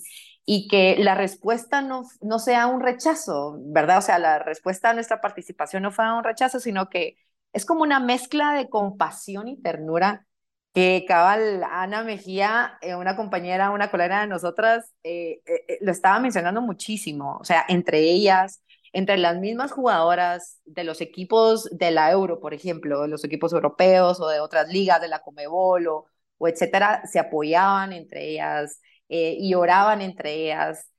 Y 0.46 0.66
que 0.68 0.96
la 0.98 1.14
respuesta 1.14 1.82
no, 1.82 2.04
no 2.22 2.38
sea 2.38 2.66
un 2.66 2.80
rechazo, 2.80 3.56
¿verdad? 3.60 3.98
O 3.98 4.02
sea, 4.02 4.18
la 4.18 4.38
respuesta 4.40 4.90
a 4.90 4.94
nuestra 4.94 5.20
participación 5.20 5.82
no 5.82 5.92
fue 5.92 6.10
un 6.12 6.24
rechazo, 6.24 6.58
sino 6.58 6.88
que 6.88 7.18
es 7.52 7.66
como 7.66 7.82
una 7.82 8.00
mezcla 8.00 8.54
de 8.54 8.68
compasión 8.68 9.48
y 9.48 9.60
ternura 9.60 10.26
que 10.72 11.04
cabal 11.06 11.64
Ana 11.64 12.02
Mejía, 12.04 12.78
eh, 12.80 12.94
una 12.94 13.16
compañera, 13.16 13.70
una 13.70 13.90
colega 13.90 14.20
de 14.20 14.28
nosotras, 14.28 14.92
eh, 15.02 15.42
eh, 15.46 15.78
lo 15.80 15.90
estaba 15.90 16.20
mencionando 16.20 16.62
muchísimo, 16.62 17.38
o 17.40 17.44
sea, 17.44 17.64
entre 17.68 18.00
ellas, 18.00 18.62
entre 18.92 19.18
las 19.18 19.38
mismas 19.38 19.72
jugadoras 19.72 20.60
de 20.64 20.84
los 20.84 21.00
equipos 21.00 21.68
de 21.70 21.90
la 21.90 22.10
Euro, 22.10 22.40
por 22.40 22.54
ejemplo, 22.54 23.02
de 23.02 23.08
los 23.08 23.24
equipos 23.24 23.52
europeos 23.52 24.20
o 24.20 24.28
de 24.28 24.40
otras 24.40 24.68
ligas 24.68 25.00
de 25.00 25.08
la 25.08 25.20
Comebol 25.20 25.86
o, 25.88 26.06
etcétera, 26.48 27.02
se 27.06 27.18
apoyaban 27.18 27.92
entre 27.92 28.30
ellas 28.30 28.80
y 29.08 29.54
oraban 29.54 30.00
entre 30.02 30.32
ellas. 30.34 30.90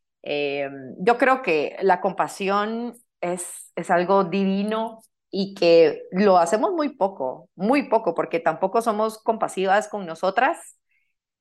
yo 0.99 1.17
creo 1.17 1.41
que 1.41 1.77
la 1.81 2.01
compasión 2.01 2.95
es, 3.21 3.71
es 3.75 3.89
algo 3.89 4.23
divino 4.25 5.01
y 5.31 5.53
que 5.55 6.03
lo 6.11 6.37
hacemos 6.37 6.73
muy 6.73 6.89
poco, 6.89 7.49
muy 7.55 7.89
poco, 7.89 8.13
porque 8.13 8.39
tampoco 8.39 8.81
somos 8.81 9.17
compasivas 9.23 9.87
con 9.87 10.05
nosotras. 10.05 10.77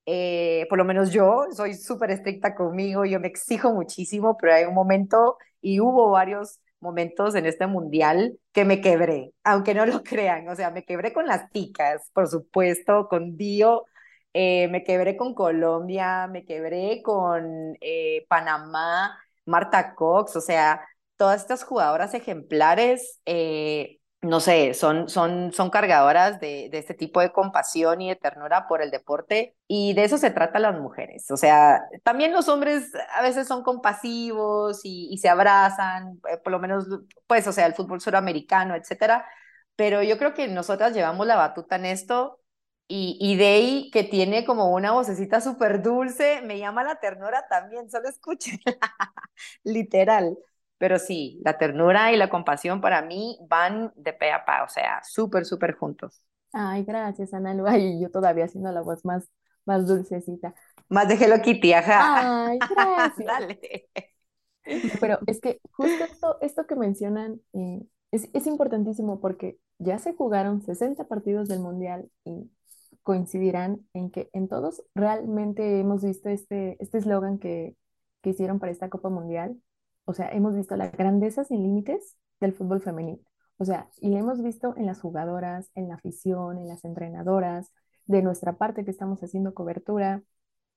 Eh, 0.05 0.65
por 0.69 0.77
lo 0.79 0.85
menos 0.85 1.11
yo 1.11 1.45
soy 1.55 1.75
súper 1.75 2.11
estricta 2.11 2.55
conmigo, 2.55 3.05
yo 3.05 3.19
me 3.19 3.27
exijo 3.27 3.73
muchísimo, 3.73 4.37
pero 4.37 4.53
hay 4.53 4.65
un 4.65 4.73
momento 4.73 5.37
y 5.61 5.79
hubo 5.79 6.09
varios 6.11 6.59
momentos 6.79 7.35
en 7.35 7.45
este 7.45 7.67
mundial 7.67 8.37
que 8.51 8.65
me 8.65 8.81
quebré, 8.81 9.33
aunque 9.43 9.73
no 9.73 9.85
lo 9.85 10.03
crean, 10.03 10.49
o 10.49 10.55
sea, 10.55 10.71
me 10.71 10.83
quebré 10.83 11.13
con 11.13 11.27
las 11.27 11.49
ticas, 11.51 12.09
por 12.13 12.27
supuesto, 12.27 13.07
con 13.07 13.37
Dio, 13.37 13.85
eh, 14.33 14.67
me 14.69 14.83
quebré 14.83 15.17
con 15.17 15.33
Colombia, 15.35 16.27
me 16.27 16.45
quebré 16.45 17.01
con 17.03 17.77
eh, 17.81 18.25
Panamá, 18.29 19.17
Marta 19.45 19.95
Cox, 19.95 20.35
o 20.35 20.41
sea, 20.41 20.81
todas 21.17 21.41
estas 21.41 21.63
jugadoras 21.63 22.13
ejemplares, 22.13 23.21
eh, 23.25 24.00
no 24.21 24.39
sé, 24.39 24.73
son, 24.75 25.09
son, 25.09 25.51
son 25.51 25.71
cargadoras 25.71 26.39
de, 26.39 26.69
de, 26.71 26.77
este 26.77 26.93
tipo 26.93 27.21
de 27.21 27.31
compasión 27.31 28.01
y 28.01 28.09
de 28.09 28.15
ternura 28.15 28.67
por 28.67 28.81
el 28.83 28.91
deporte 28.91 29.55
y 29.67 29.93
de 29.93 30.03
eso 30.03 30.17
se 30.19 30.29
trata 30.29 30.59
las 30.59 30.79
mujeres. 30.79 31.31
O 31.31 31.37
sea, 31.37 31.81
también 32.03 32.31
los 32.31 32.47
hombres 32.47 32.91
a 33.15 33.21
veces 33.23 33.47
son 33.47 33.63
compasivos 33.63 34.81
y, 34.83 35.17
se 35.17 35.27
abrazan, 35.29 36.19
eh, 36.29 36.37
por 36.37 36.51
lo 36.51 36.59
menos, 36.59 36.85
pues, 37.27 37.47
o 37.47 37.51
sea, 37.51 37.65
el 37.65 37.73
fútbol 37.73 37.99
suramericano, 37.99 38.75
etcétera. 38.75 39.25
Pero 39.75 40.03
yo 40.03 40.17
creo 40.19 40.33
que 40.35 40.47
nosotras 40.47 40.93
llevamos 40.93 41.25
la 41.25 41.35
batuta 41.35 41.77
en 41.77 41.85
esto 41.85 42.39
y, 42.87 43.17
y 43.19 43.89
que 43.91 44.03
tiene 44.03 44.45
como 44.45 44.71
una 44.73 44.91
vocecita 44.91 45.41
súper 45.41 45.81
dulce, 45.81 46.41
me 46.43 46.59
llama 46.59 46.83
la 46.83 46.99
ternura 46.99 47.47
también, 47.49 47.89
solo 47.89 48.09
escuchen, 48.09 48.59
literal. 49.63 50.37
Pero 50.81 50.97
sí, 50.97 51.39
la 51.45 51.59
ternura 51.59 52.11
y 52.11 52.17
la 52.17 52.27
compasión 52.27 52.81
para 52.81 53.03
mí 53.03 53.37
van 53.47 53.93
de 53.95 54.13
pe 54.13 54.31
a 54.31 54.45
pa, 54.45 54.63
o 54.63 54.67
sea, 54.67 54.99
súper, 55.03 55.45
súper 55.45 55.75
juntos. 55.75 56.23
Ay, 56.51 56.83
gracias, 56.83 57.35
Ana 57.35 57.53
Lu. 57.53 57.65
Ay, 57.67 58.01
yo 58.01 58.09
todavía 58.09 58.45
haciendo 58.45 58.71
la 58.71 58.81
voz 58.81 59.05
más, 59.05 59.29
más 59.63 59.85
dulcecita. 59.85 60.55
Más 60.89 61.07
de 61.07 61.23
Hello 61.23 61.39
Kitty, 61.39 61.73
ajá. 61.73 62.47
Ay, 62.47 62.57
gracias. 62.75 63.27
Dale. 63.27 63.89
Pero 64.99 65.19
es 65.27 65.39
que 65.39 65.59
justo 65.71 66.03
esto, 66.03 66.37
esto 66.41 66.65
que 66.65 66.75
mencionan 66.75 67.39
eh, 67.53 67.83
es, 68.09 68.29
es 68.33 68.47
importantísimo 68.47 69.21
porque 69.21 69.59
ya 69.77 69.99
se 69.99 70.15
jugaron 70.15 70.63
60 70.63 71.07
partidos 71.07 71.47
del 71.47 71.59
Mundial 71.59 72.09
y 72.25 72.49
coincidirán 73.03 73.85
en 73.93 74.09
que 74.09 74.31
en 74.33 74.47
todos 74.47 74.81
realmente 74.95 75.79
hemos 75.79 76.03
visto 76.03 76.29
este 76.29 76.77
este 76.79 76.97
eslogan 76.97 77.37
que, 77.37 77.75
que 78.23 78.31
hicieron 78.31 78.57
para 78.57 78.71
esta 78.71 78.89
Copa 78.89 79.09
Mundial, 79.09 79.61
o 80.05 80.13
sea, 80.13 80.29
hemos 80.31 80.55
visto 80.55 80.75
la 80.75 80.89
grandeza 80.89 81.43
sin 81.43 81.63
límites 81.63 82.17
del 82.39 82.53
fútbol 82.53 82.81
femenino. 82.81 83.21
O 83.57 83.65
sea, 83.65 83.89
y 83.99 84.09
lo 84.09 84.17
hemos 84.17 84.41
visto 84.41 84.75
en 84.77 84.87
las 84.87 85.01
jugadoras, 85.01 85.71
en 85.75 85.87
la 85.89 85.95
afición, 85.95 86.57
en 86.57 86.67
las 86.67 86.83
entrenadoras, 86.85 87.71
de 88.05 88.21
nuestra 88.23 88.57
parte 88.57 88.83
que 88.85 88.91
estamos 88.91 89.21
haciendo 89.23 89.53
cobertura. 89.53 90.23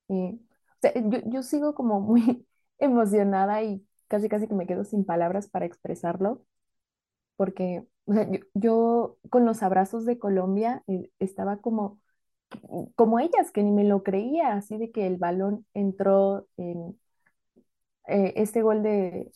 Eh, 0.09 0.39
o 0.39 0.79
sea, 0.83 0.93
yo, 0.95 1.21
yo 1.27 1.43
sigo 1.43 1.75
como 1.75 2.01
muy 2.01 2.47
emocionada 2.79 3.63
y 3.63 3.87
casi 4.09 4.29
casi 4.29 4.49
que 4.49 4.55
me 4.55 4.67
quedo 4.67 4.85
sin 4.85 5.05
palabras 5.05 5.49
para 5.49 5.67
expresarlo, 5.67 6.45
porque 7.37 7.87
o 8.07 8.13
sea, 8.15 8.31
yo, 8.31 8.41
yo, 8.55 9.19
con 9.31 9.47
los 9.47 9.63
abrazos 9.63 10.05
de 10.07 10.19
Colombia 10.19 10.83
eh, 10.87 11.11
estaba 11.19 11.59
como, 11.59 12.01
como 12.97 13.19
ellas, 13.19 13.51
que 13.53 13.63
ni 13.63 13.73
me 13.73 13.85
lo 13.85 14.03
creía, 14.03 14.55
así 14.55 14.77
de 14.79 14.91
que 14.93 15.07
el 15.07 15.17
balón 15.17 15.67
entró 15.75 16.47
en, 16.57 16.99
eh, 18.09 18.33
este 18.37 18.63
gol 18.63 18.83
de, 18.83 19.31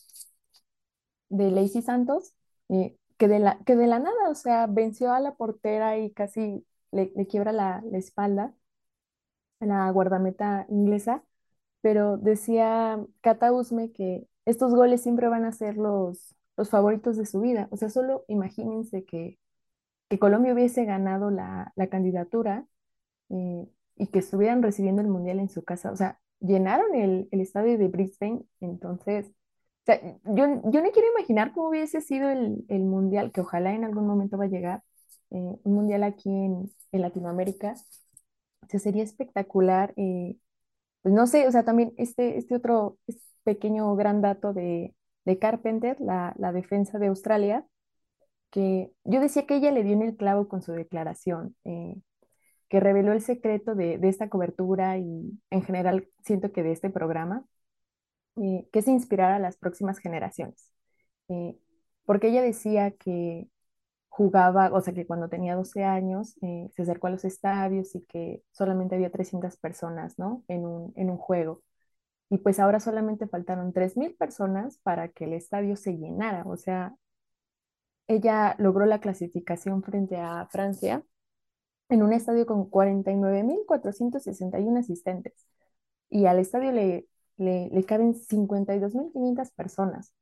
de 1.28 1.50
Lacey 1.50 1.82
Santos, 1.82 2.34
eh, 2.68 2.96
que, 3.18 3.28
de 3.28 3.38
la, 3.40 3.58
que 3.64 3.76
de 3.76 3.86
la 3.86 3.98
nada, 3.98 4.30
o 4.30 4.34
sea, 4.34 4.66
venció 4.66 5.12
a 5.12 5.20
la 5.20 5.34
portera 5.36 5.98
y 5.98 6.10
casi 6.12 6.66
le, 6.92 7.12
quiebra 7.26 7.52
la, 7.52 7.82
la, 7.90 7.98
espalda 7.98 8.54
a 9.60 9.66
la 9.66 9.90
guardameta 9.90 10.66
inglesa, 10.68 11.24
pero 11.80 12.16
decía 12.18 13.00
Cata 13.20 13.52
Usme 13.52 13.92
que 13.92 14.28
estos 14.44 14.74
goles 14.74 15.02
siempre 15.02 15.28
van 15.28 15.44
a 15.44 15.52
ser 15.52 15.76
los, 15.76 16.36
los 16.56 16.70
favoritos 16.70 17.16
de 17.16 17.26
su 17.26 17.40
vida. 17.40 17.68
O 17.70 17.76
sea, 17.76 17.90
solo 17.90 18.24
imagínense 18.28 19.04
que, 19.04 19.38
que 20.08 20.18
Colombia 20.18 20.54
hubiese 20.54 20.84
ganado 20.84 21.30
la, 21.30 21.72
la 21.76 21.88
candidatura 21.88 22.66
eh, 23.30 23.68
y 23.96 24.08
que 24.08 24.20
estuvieran 24.20 24.62
recibiendo 24.62 25.02
el 25.02 25.08
Mundial 25.08 25.40
en 25.40 25.50
su 25.50 25.64
casa. 25.64 25.92
O 25.92 25.96
sea, 25.96 26.20
llenaron 26.40 26.94
el, 26.94 27.28
el 27.30 27.40
estadio 27.40 27.78
de 27.78 27.88
Brisbane, 27.88 28.42
entonces, 28.60 29.26
o 29.28 29.84
sea, 29.86 30.00
yo, 30.24 30.46
yo 30.70 30.82
no 30.82 30.90
quiero 30.92 31.08
imaginar 31.16 31.52
cómo 31.52 31.68
hubiese 31.70 32.00
sido 32.00 32.28
el, 32.30 32.64
el, 32.68 32.84
mundial, 32.84 33.32
que 33.32 33.40
ojalá 33.40 33.72
en 33.74 33.84
algún 33.84 34.06
momento 34.06 34.38
va 34.38 34.44
a 34.44 34.48
llegar, 34.48 34.82
eh, 35.30 35.36
un 35.62 35.74
mundial 35.74 36.02
aquí 36.04 36.30
en, 36.30 36.70
en 36.92 37.00
Latinoamérica, 37.02 37.74
o 38.62 38.66
sea, 38.68 38.80
sería 38.80 39.02
espectacular, 39.02 39.94
eh, 39.96 40.36
pues 41.02 41.14
no 41.14 41.26
sé, 41.26 41.48
o 41.48 41.52
sea, 41.52 41.64
también 41.64 41.94
este, 41.96 42.38
este 42.38 42.54
otro 42.54 42.98
este 43.06 43.22
pequeño 43.44 43.94
gran 43.96 44.20
dato 44.20 44.52
de, 44.52 44.94
de 45.24 45.38
Carpenter, 45.38 45.98
la, 46.00 46.34
la 46.38 46.52
defensa 46.52 46.98
de 46.98 47.06
Australia, 47.08 47.66
que 48.50 48.92
yo 49.04 49.20
decía 49.20 49.46
que 49.46 49.56
ella 49.56 49.70
le 49.70 49.84
dio 49.84 49.94
en 49.94 50.02
el 50.02 50.16
clavo 50.16 50.48
con 50.48 50.62
su 50.62 50.72
declaración. 50.72 51.56
Eh, 51.64 51.96
que 52.68 52.80
reveló 52.80 53.12
el 53.12 53.22
secreto 53.22 53.74
de, 53.74 53.98
esta 54.02 54.28
cobertura 54.28 54.98
y 54.98 55.38
en 55.50 55.62
general 55.62 56.08
siento 56.24 56.52
que 56.52 56.62
de 56.62 56.72
este 56.72 56.90
programa, 56.90 57.44
eh, 58.36 58.68
que 58.72 58.80
es 58.80 58.88
inspirar 58.88 59.32
a 59.32 59.38
las 59.38 59.56
próximas 59.56 59.98
generaciones. 59.98 60.72
Eh, 61.28 61.58
porque 62.04 62.28
ella 62.28 62.42
decía 62.42 62.92
que 62.92 63.48
jugaba, 64.08 64.72
o 64.72 64.80
sea, 64.82 64.94
que 64.94 65.06
cuando 65.06 65.28
tenía 65.28 65.56
12 65.56 65.84
años 65.84 66.36
eh, 66.42 66.70
se 66.74 66.82
acercó 66.82 67.08
a 67.08 67.10
los 67.10 67.24
estadios 67.24 67.94
y 67.94 68.02
que 68.06 68.42
solamente 68.52 68.96
había 68.96 69.10
300 69.12 69.56
personas, 69.58 70.18
¿no? 70.18 70.44
En 70.48 70.66
un, 70.66 70.92
en 70.96 71.10
un 71.10 71.18
juego. 71.18 71.62
Y 72.30 72.38
pues 72.38 72.60
ahora 72.60 72.80
solamente 72.80 73.28
faltaron 73.28 73.72
3.000 73.72 74.16
personas 74.16 74.78
para 74.80 75.08
que 75.10 75.24
el 75.26 75.34
estadio 75.34 75.76
se 75.76 75.96
llenara. 75.98 76.44
O 76.46 76.56
sea, 76.56 76.96
ella 78.08 78.54
logró 78.58 78.86
la 78.86 79.00
clasificación 79.00 79.82
frente 79.82 80.16
a 80.16 80.46
Francia 80.50 81.04
en 81.88 82.02
un 82.02 82.12
estadio 82.12 82.46
con 82.46 82.70
49.461 82.70 84.78
asistentes 84.78 85.46
y 86.10 86.26
al 86.26 86.38
estadio 86.38 86.72
le, 86.72 87.08
le, 87.36 87.68
le 87.70 87.84
caben 87.84 88.14
52.500 88.14 89.52
personas. 89.54 90.12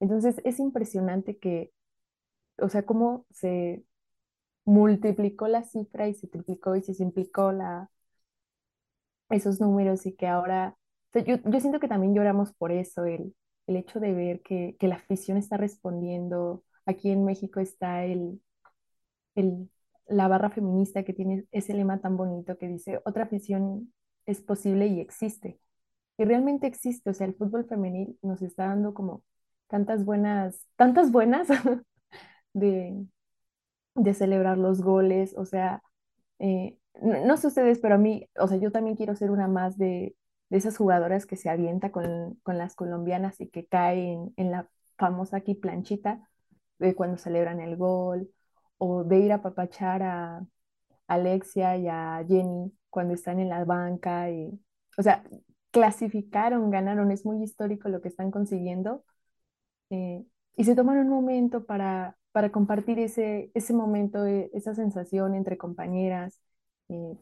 Entonces 0.00 0.40
es 0.44 0.58
impresionante 0.60 1.38
que, 1.38 1.72
o 2.58 2.68
sea, 2.68 2.84
cómo 2.86 3.26
se 3.30 3.84
multiplicó 4.64 5.48
la 5.48 5.64
cifra 5.64 6.08
y 6.08 6.14
se 6.14 6.28
triplicó 6.28 6.76
y 6.76 6.82
se 6.82 6.94
simplicó 6.94 7.52
la, 7.52 7.90
esos 9.30 9.60
números 9.60 10.06
y 10.06 10.14
que 10.14 10.26
ahora, 10.26 10.76
yo, 11.14 11.36
yo, 11.44 11.60
siento 11.60 11.80
que 11.80 11.88
también 11.88 12.14
lloramos 12.14 12.52
por 12.54 12.72
eso, 12.72 13.04
el, 13.04 13.34
el 13.66 13.76
hecho 13.76 14.00
de 14.00 14.12
ver 14.12 14.42
que, 14.42 14.76
que 14.78 14.88
la 14.88 14.96
afición 14.96 15.36
está 15.38 15.56
respondiendo. 15.56 16.64
Aquí 16.86 17.10
en 17.10 17.24
México 17.24 17.60
está 17.60 18.04
el, 18.04 18.40
el 19.34 19.70
la 20.06 20.28
barra 20.28 20.50
feminista 20.50 21.04
que 21.04 21.14
tiene 21.14 21.46
ese 21.52 21.74
lema 21.74 22.00
tan 22.00 22.16
bonito 22.16 22.58
que 22.58 22.68
dice, 22.68 23.00
otra 23.04 23.24
afición 23.24 23.92
es 24.26 24.40
posible 24.40 24.86
y 24.86 25.00
existe. 25.00 25.58
Y 26.18 26.24
realmente 26.24 26.66
existe, 26.66 27.10
o 27.10 27.14
sea, 27.14 27.26
el 27.26 27.34
fútbol 27.34 27.66
femenil 27.66 28.18
nos 28.22 28.42
está 28.42 28.66
dando 28.66 28.94
como 28.94 29.24
tantas 29.68 30.04
buenas, 30.04 30.66
tantas 30.76 31.10
buenas 31.12 31.48
de, 32.54 33.06
de 33.94 34.14
celebrar 34.14 34.58
los 34.58 34.82
goles, 34.82 35.34
o 35.36 35.44
sea, 35.46 35.82
eh, 36.38 36.78
no, 37.02 37.36
sé 37.36 37.48
ustedes, 37.48 37.78
pero 37.80 37.96
a 37.96 37.98
mí, 37.98 38.28
o 38.38 38.48
sea, 38.48 38.58
yo 38.58 38.70
también 38.72 38.96
quiero 38.96 39.16
ser 39.16 39.30
una 39.30 39.48
más 39.48 39.78
de, 39.78 40.16
de 40.50 40.58
esas 40.58 40.76
jugadoras 40.76 41.26
que 41.26 41.36
se 41.36 41.50
avienta 41.50 41.90
con, 41.90 42.38
con 42.42 42.58
las 42.58 42.74
colombianas 42.76 43.40
y 43.40 43.48
que 43.48 43.66
caen 43.66 44.32
en, 44.36 44.50
la 44.50 44.68
famosa 44.96 45.38
aquí 45.38 45.54
planchita 45.54 46.28
de 46.78 46.94
cuando 46.94 47.18
celebran 47.18 47.60
el 47.60 47.76
gol, 47.76 48.30
o 48.78 49.04
de 49.04 49.18
ir 49.20 49.32
a 49.32 49.42
papachar 49.42 50.02
a 50.02 50.46
Alexia 51.08 51.76
y 51.76 51.88
a 51.88 52.24
Jenny 52.28 52.72
cuando 52.90 53.14
están 53.14 53.40
en 53.40 53.48
la 53.50 53.64
banca. 53.64 54.30
Y, 54.30 54.60
o 54.98 55.02
sea, 55.02 55.24
clasificaron, 55.70 56.70
ganaron, 56.70 57.10
es 57.12 57.24
muy 57.26 57.42
histórico 57.42 57.88
lo 57.88 58.00
que 58.02 58.08
están 58.08 58.30
consiguiendo. 58.30 59.04
Eh, 59.90 60.24
y 60.56 60.64
se 60.64 60.74
tomaron 60.76 61.06
un 61.06 61.12
momento 61.14 61.64
para, 61.66 62.16
para 62.32 62.50
compartir 62.52 62.98
ese, 62.98 63.50
ese 63.54 63.74
momento, 63.74 64.26
e, 64.26 64.50
esa 64.54 64.74
sensación 64.74 65.34
entre 65.34 65.58
compañeras. 65.58 66.40
Eh, 66.88 67.16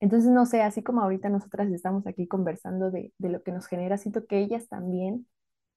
entonces, 0.00 0.30
no 0.30 0.46
sé, 0.46 0.62
así 0.62 0.82
como 0.82 1.02
ahorita 1.02 1.28
nosotras 1.28 1.70
estamos 1.70 2.06
aquí 2.06 2.26
conversando 2.26 2.90
de, 2.90 3.12
de 3.18 3.28
lo 3.28 3.42
que 3.42 3.52
nos 3.52 3.66
genera, 3.66 3.98
siento 3.98 4.26
que 4.26 4.38
ellas 4.40 4.68
también, 4.68 5.26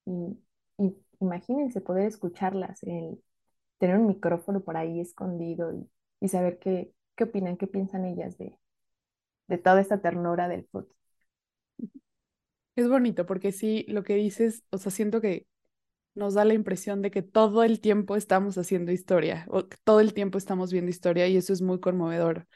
y, 0.06 0.40
y 0.78 0.96
imagínense 1.22 1.82
poder 1.82 2.08
escucharlas, 2.08 2.82
tener 3.84 3.98
un 4.00 4.08
micrófono 4.08 4.62
por 4.64 4.78
ahí 4.78 5.02
escondido 5.02 5.74
y, 5.74 5.90
y 6.22 6.30
saber 6.30 6.58
qué, 6.60 6.94
qué 7.18 7.26
opinan, 7.26 7.58
qué 7.58 7.68
piensan 7.68 8.06
ellas 8.06 8.38
de, 8.38 8.58
de 9.48 9.58
toda 9.60 9.82
esta 9.82 10.02
ternura 10.02 10.48
del 10.50 10.66
fútbol. 10.72 10.96
Es 12.76 12.90
bonito 12.90 13.26
porque 13.26 13.52
sí, 13.52 13.86
lo 13.88 14.04
que 14.04 14.16
dices, 14.16 14.64
o 14.72 14.78
sea, 14.80 14.92
siento 14.92 15.22
que 15.22 15.46
nos 16.16 16.36
da 16.36 16.46
la 16.46 16.54
impresión 16.56 17.02
de 17.02 17.12
que 17.12 17.22
todo 17.24 17.64
el 17.64 17.82
tiempo 17.82 18.16
estamos 18.18 18.58
haciendo 18.58 18.92
historia, 18.92 19.46
o 19.50 19.66
todo 19.66 20.02
el 20.02 20.14
tiempo 20.14 20.38
estamos 20.40 20.72
viendo 20.74 20.92
historia 20.92 21.28
y 21.28 21.38
eso 21.38 21.54
es 21.54 21.62
muy 21.62 21.80
conmovedor. 21.82 22.48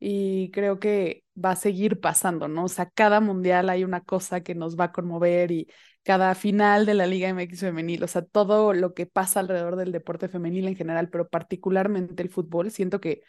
Y 0.00 0.50
creo 0.52 0.80
que 0.80 1.24
va 1.42 1.52
a 1.52 1.56
seguir 1.56 2.00
pasando, 2.00 2.48
¿no? 2.48 2.64
O 2.64 2.68
sea, 2.68 2.90
cada 2.90 3.20
mundial 3.20 3.70
hay 3.70 3.84
una 3.84 4.02
cosa 4.02 4.42
que 4.42 4.54
nos 4.54 4.78
va 4.78 4.86
a 4.86 4.92
conmover 4.92 5.52
y 5.52 5.68
cada 6.04 6.34
final 6.34 6.86
de 6.86 6.94
la 6.94 7.06
Liga 7.06 7.28
MX 7.30 7.60
femenil, 7.60 8.04
o 8.04 8.06
sea, 8.08 8.22
todo 8.22 8.74
lo 8.74 8.94
que 8.94 9.06
pasa 9.06 9.40
alrededor 9.40 9.76
del 9.76 9.92
deporte 9.92 10.28
femenil 10.28 10.68
en 10.68 10.76
general, 10.76 11.08
pero 11.10 11.28
particularmente 11.28 12.22
el 12.22 12.28
fútbol, 12.30 12.70
siento 12.70 13.00
que 13.00 13.22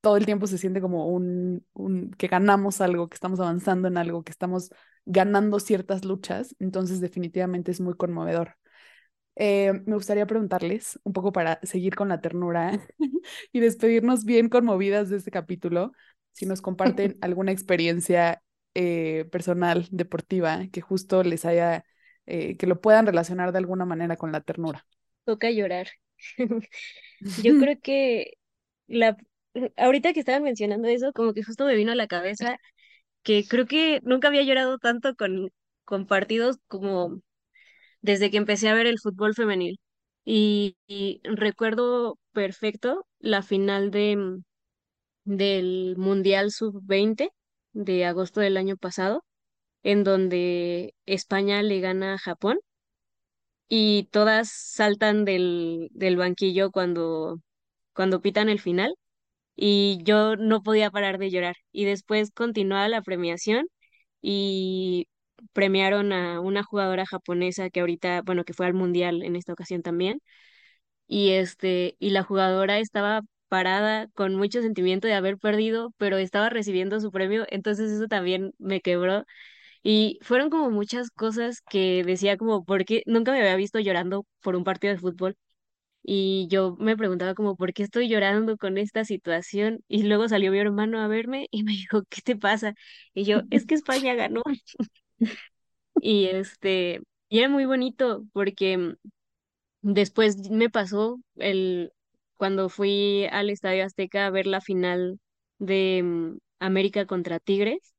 todo 0.00 0.16
el 0.16 0.24
tiempo 0.24 0.46
se 0.46 0.58
siente 0.58 0.80
como 0.80 1.08
un, 1.08 1.66
un, 1.74 2.10
que 2.12 2.28
ganamos 2.28 2.80
algo, 2.80 3.08
que 3.08 3.14
estamos 3.14 3.40
avanzando 3.40 3.88
en 3.88 3.98
algo, 3.98 4.24
que 4.24 4.32
estamos 4.32 4.70
ganando 5.04 5.60
ciertas 5.60 6.04
luchas, 6.04 6.54
entonces 6.58 7.00
definitivamente 7.00 7.70
es 7.70 7.80
muy 7.80 7.94
conmovedor. 7.94 8.56
Eh, 9.36 9.72
me 9.86 9.94
gustaría 9.94 10.26
preguntarles, 10.26 11.00
un 11.04 11.12
poco 11.12 11.32
para 11.32 11.60
seguir 11.62 11.96
con 11.96 12.08
la 12.08 12.20
ternura 12.20 12.78
y 13.52 13.60
despedirnos 13.60 14.24
bien 14.24 14.48
conmovidas 14.48 15.10
de 15.10 15.16
este 15.16 15.30
capítulo, 15.30 15.92
si 16.32 16.46
nos 16.46 16.62
comparten 16.62 17.18
alguna 17.20 17.52
experiencia 17.52 18.42
eh, 18.74 19.26
personal, 19.30 19.86
deportiva, 19.90 20.66
que 20.72 20.80
justo 20.80 21.22
les 21.22 21.44
haya, 21.44 21.84
eh, 22.26 22.56
que 22.56 22.66
lo 22.66 22.80
puedan 22.80 23.06
relacionar 23.06 23.52
de 23.52 23.58
alguna 23.58 23.84
manera 23.84 24.16
con 24.16 24.32
la 24.32 24.40
ternura. 24.40 24.86
Toca 25.24 25.50
llorar. 25.50 25.88
Yo 27.20 27.20
creo 27.60 27.78
que 27.82 28.34
la, 28.86 29.16
ahorita 29.76 30.12
que 30.12 30.20
estaban 30.20 30.42
mencionando 30.42 30.88
eso, 30.88 31.12
como 31.12 31.34
que 31.34 31.42
justo 31.42 31.64
me 31.64 31.76
vino 31.76 31.92
a 31.92 31.96
la 31.96 32.06
cabeza 32.06 32.58
que 33.22 33.46
creo 33.46 33.66
que 33.66 34.00
nunca 34.02 34.28
había 34.28 34.42
llorado 34.42 34.78
tanto 34.78 35.14
con, 35.14 35.50
con 35.84 36.06
partidos 36.06 36.58
como 36.68 37.20
desde 38.02 38.30
que 38.30 38.38
empecé 38.38 38.68
a 38.68 38.74
ver 38.74 38.86
el 38.86 38.98
fútbol 39.00 39.34
femenil. 39.34 39.80
Y, 40.24 40.76
recuerdo 41.24 42.18
perfecto 42.32 43.06
la 43.18 43.42
final 43.42 43.90
de, 43.90 44.40
del 45.24 45.94
Mundial 45.96 46.50
Sub-20 46.50 47.30
de 47.72 48.04
agosto 48.06 48.40
del 48.40 48.56
año 48.56 48.76
pasado, 48.76 49.24
en 49.84 50.04
donde 50.04 50.94
España 51.06 51.62
le 51.62 51.80
gana 51.80 52.14
a 52.14 52.18
Japón 52.18 52.60
y 53.68 54.04
todas 54.12 54.50
saltan 54.50 55.24
del, 55.24 55.88
del 55.92 56.16
banquillo 56.16 56.70
cuando, 56.70 57.40
cuando 57.94 58.20
pitan 58.22 58.48
el 58.48 58.60
final 58.60 58.94
y 59.56 60.00
yo 60.04 60.36
no 60.36 60.62
podía 60.62 60.90
parar 60.92 61.18
de 61.18 61.30
llorar. 61.30 61.56
Y 61.72 61.84
después 61.86 62.32
continuaba 62.32 62.88
la 62.88 63.02
premiación 63.02 63.68
y 64.22 65.08
premiaron 65.54 66.12
a 66.12 66.40
una 66.40 66.64
jugadora 66.64 67.06
japonesa 67.06 67.70
que 67.70 67.80
ahorita, 67.80 68.22
bueno, 68.24 68.44
que 68.44 68.54
fue 68.54 68.66
al 68.66 68.74
mundial 68.74 69.22
en 69.24 69.36
esta 69.36 69.52
ocasión 69.54 69.82
también. 69.82 70.20
Y 71.06 71.30
este, 71.32 71.96
y 71.98 72.10
la 72.10 72.22
jugadora 72.24 72.78
estaba 72.78 73.22
parada 73.50 74.08
con 74.14 74.36
mucho 74.36 74.62
sentimiento 74.62 75.08
de 75.08 75.14
haber 75.16 75.38
perdido, 75.38 75.94
pero 75.98 76.18
estaba 76.18 76.50
recibiendo 76.50 77.00
su 77.00 77.12
premio, 77.12 77.46
entonces 77.50 77.92
eso 77.92 78.08
también 78.08 78.54
me 78.58 78.80
quebró. 78.82 79.26
Y 79.82 80.18
fueron 80.22 80.50
como 80.50 80.70
muchas 80.70 81.10
cosas 81.10 81.62
que 81.70 82.04
decía 82.04 82.36
como, 82.38 82.64
porque 82.64 83.02
nunca 83.06 83.32
me 83.32 83.40
había 83.40 83.56
visto 83.56 83.80
llorando 83.80 84.26
por 84.42 84.56
un 84.56 84.64
partido 84.64 84.94
de 84.94 85.00
fútbol 85.00 85.36
y 86.02 86.48
yo 86.50 86.76
me 86.78 86.96
preguntaba 86.96 87.34
como, 87.34 87.56
¿por 87.56 87.72
qué 87.74 87.82
estoy 87.82 88.08
llorando 88.08 88.56
con 88.56 88.78
esta 88.78 89.04
situación? 89.04 89.80
Y 89.88 90.04
luego 90.04 90.28
salió 90.28 90.50
mi 90.52 90.58
hermano 90.58 91.00
a 91.00 91.08
verme 91.08 91.48
y 91.50 91.62
me 91.64 91.72
dijo, 91.90 92.02
¿qué 92.08 92.22
te 92.22 92.36
pasa? 92.36 92.74
Y 93.14 93.24
yo, 93.24 93.42
es 93.50 93.66
que 93.66 93.74
España 93.74 94.14
ganó. 94.14 94.42
y 96.00 96.26
este, 96.26 97.00
y 97.28 97.38
era 97.40 97.48
muy 97.48 97.64
bonito 97.66 98.24
porque 98.32 98.76
mm, 98.78 98.94
después 99.82 100.50
me 100.50 100.70
pasó 100.70 101.20
el, 101.36 101.92
cuando 102.40 102.70
fui 102.70 103.26
al 103.32 103.50
Estadio 103.50 103.84
Azteca 103.84 104.26
a 104.26 104.30
ver 104.30 104.46
la 104.46 104.62
final 104.62 105.20
de 105.58 106.02
mm, 106.02 106.38
América 106.60 107.04
contra 107.06 107.38
Tigres, 107.38 107.94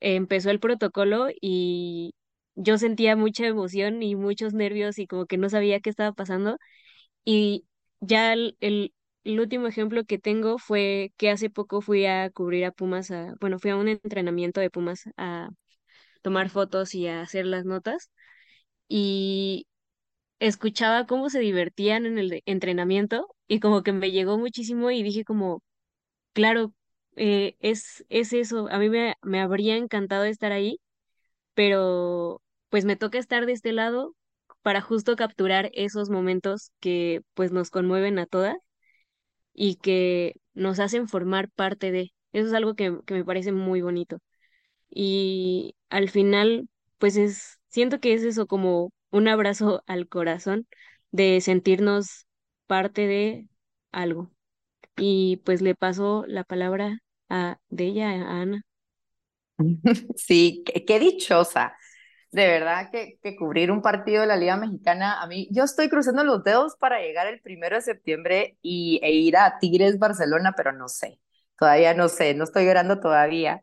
empezó 0.00 0.50
el 0.50 0.58
protocolo 0.60 1.28
y 1.40 2.14
yo 2.56 2.76
sentía 2.78 3.14
mucha 3.16 3.46
emoción 3.46 4.02
y 4.02 4.16
muchos 4.16 4.52
nervios 4.52 4.98
y 4.98 5.06
como 5.06 5.26
que 5.26 5.38
no 5.38 5.48
sabía 5.48 5.80
qué 5.80 5.90
estaba 5.90 6.12
pasando 6.12 6.58
y 7.24 7.66
ya 8.00 8.32
el, 8.32 8.92
último 9.24 9.68
ejemplo 9.68 10.04
que 10.04 10.18
tengo 10.18 10.58
fue 10.58 11.12
que 11.16 11.30
hace 11.30 11.50
poco 11.50 11.80
fui 11.82 12.06
a 12.06 12.30
cubrir 12.30 12.64
a 12.66 12.72
Pumas, 12.72 13.10
a, 13.12 13.34
bueno, 13.40 13.58
fui 13.60 13.70
a 13.72 13.76
un 13.76 13.88
entrenamiento 13.88 14.60
de 14.60 14.70
Pumas 14.70 15.04
a 15.16 15.50
tomar 16.22 16.50
fotos 16.50 16.94
y 16.94 17.08
a 17.08 17.22
hacer 17.22 17.46
las 17.46 17.64
notas. 17.64 18.10
Y 18.88 19.66
escuchaba 20.40 21.06
cómo 21.06 21.30
se 21.30 21.40
divertían 21.40 22.06
en 22.06 22.18
el 22.18 22.42
entrenamiento 22.46 23.35
y 23.48 23.60
como 23.60 23.82
que 23.82 23.92
me 23.92 24.10
llegó 24.10 24.38
muchísimo 24.38 24.90
y 24.90 25.02
dije 25.02 25.24
como, 25.24 25.62
claro, 26.34 26.72
eh, 27.16 27.56
es, 27.60 28.04
es 28.08 28.32
eso, 28.32 28.68
a 28.70 28.78
mí 28.78 28.88
me, 28.90 29.16
me 29.22 29.40
habría 29.40 29.76
encantado 29.76 30.24
estar 30.24 30.52
ahí, 30.52 30.80
pero 31.54 32.42
pues 32.70 32.84
me 32.84 32.96
toca 32.96 33.18
estar 33.18 33.46
de 33.46 33.52
este 33.52 33.72
lado 33.72 34.14
para 34.62 34.80
justo 34.82 35.16
capturar 35.16 35.70
esos 35.74 36.10
momentos 36.10 36.72
que 36.80 37.22
pues 37.34 37.52
nos 37.52 37.70
conmueven 37.70 38.18
a 38.18 38.26
todas 38.26 38.56
y 39.52 39.76
que 39.76 40.34
nos 40.54 40.78
hacen 40.80 41.08
formar 41.08 41.50
parte 41.50 41.90
de. 41.92 42.12
Eso 42.32 42.48
es 42.48 42.52
algo 42.54 42.74
que, 42.74 42.98
que 43.06 43.14
me 43.14 43.24
parece 43.24 43.52
muy 43.52 43.80
bonito. 43.82 44.18
Y 44.90 45.76
al 45.90 46.10
final, 46.10 46.68
pues 46.98 47.16
es, 47.16 47.58
siento 47.68 48.00
que 48.00 48.14
es 48.14 48.24
eso 48.24 48.46
como 48.46 48.92
un 49.10 49.28
abrazo 49.28 49.82
al 49.86 50.08
corazón 50.08 50.66
de 51.12 51.40
sentirnos 51.40 52.25
parte 52.66 53.06
de 53.06 53.48
algo. 53.92 54.30
Y 54.96 55.38
pues 55.44 55.62
le 55.62 55.74
paso 55.74 56.24
la 56.26 56.44
palabra 56.44 57.00
a 57.28 57.58
de 57.68 57.84
ella, 57.86 58.10
a 58.10 58.42
Ana. 58.42 58.62
Sí, 60.16 60.64
qué 60.86 60.98
dichosa 60.98 61.76
de 62.36 62.46
verdad 62.48 62.90
que, 62.90 63.18
que, 63.22 63.34
cubrir 63.34 63.70
un 63.70 63.80
partido 63.80 64.20
de 64.20 64.26
la 64.26 64.36
Liga 64.36 64.56
Mexicana, 64.58 65.22
a 65.22 65.26
mí, 65.26 65.48
yo 65.50 65.64
estoy 65.64 65.88
cruzando 65.88 66.22
los 66.22 66.44
dedos 66.44 66.76
para 66.78 67.00
llegar 67.00 67.26
el 67.26 67.40
primero 67.40 67.76
de 67.76 67.82
septiembre 67.82 68.58
y, 68.60 69.00
e 69.02 69.12
ir 69.12 69.38
a 69.38 69.58
Tigres 69.58 69.98
Barcelona, 69.98 70.52
pero 70.54 70.72
no 70.72 70.88
sé, 70.88 71.18
todavía 71.58 71.94
no 71.94 72.08
sé, 72.08 72.34
no 72.34 72.44
estoy 72.44 72.66
llorando 72.66 73.00
todavía. 73.00 73.62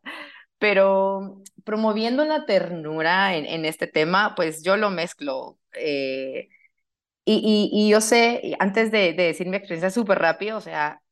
Pero 0.58 1.42
promoviendo 1.64 2.24
la 2.24 2.46
ternura 2.46 3.36
en, 3.36 3.46
en 3.46 3.64
este 3.64 3.86
tema, 3.86 4.34
pues 4.34 4.62
yo 4.64 4.76
lo 4.76 4.90
mezclo. 4.90 5.58
Eh, 5.74 6.48
y, 7.24 7.70
y, 7.72 7.86
y, 7.86 7.90
yo 7.90 8.00
sé, 8.00 8.56
antes 8.58 8.90
de, 8.90 9.12
de 9.14 9.24
decir 9.24 9.46
mi 9.48 9.56
experiencia 9.56 9.90
súper 9.90 10.18
rápido, 10.18 10.58
o 10.58 10.60
sea, 10.60 11.02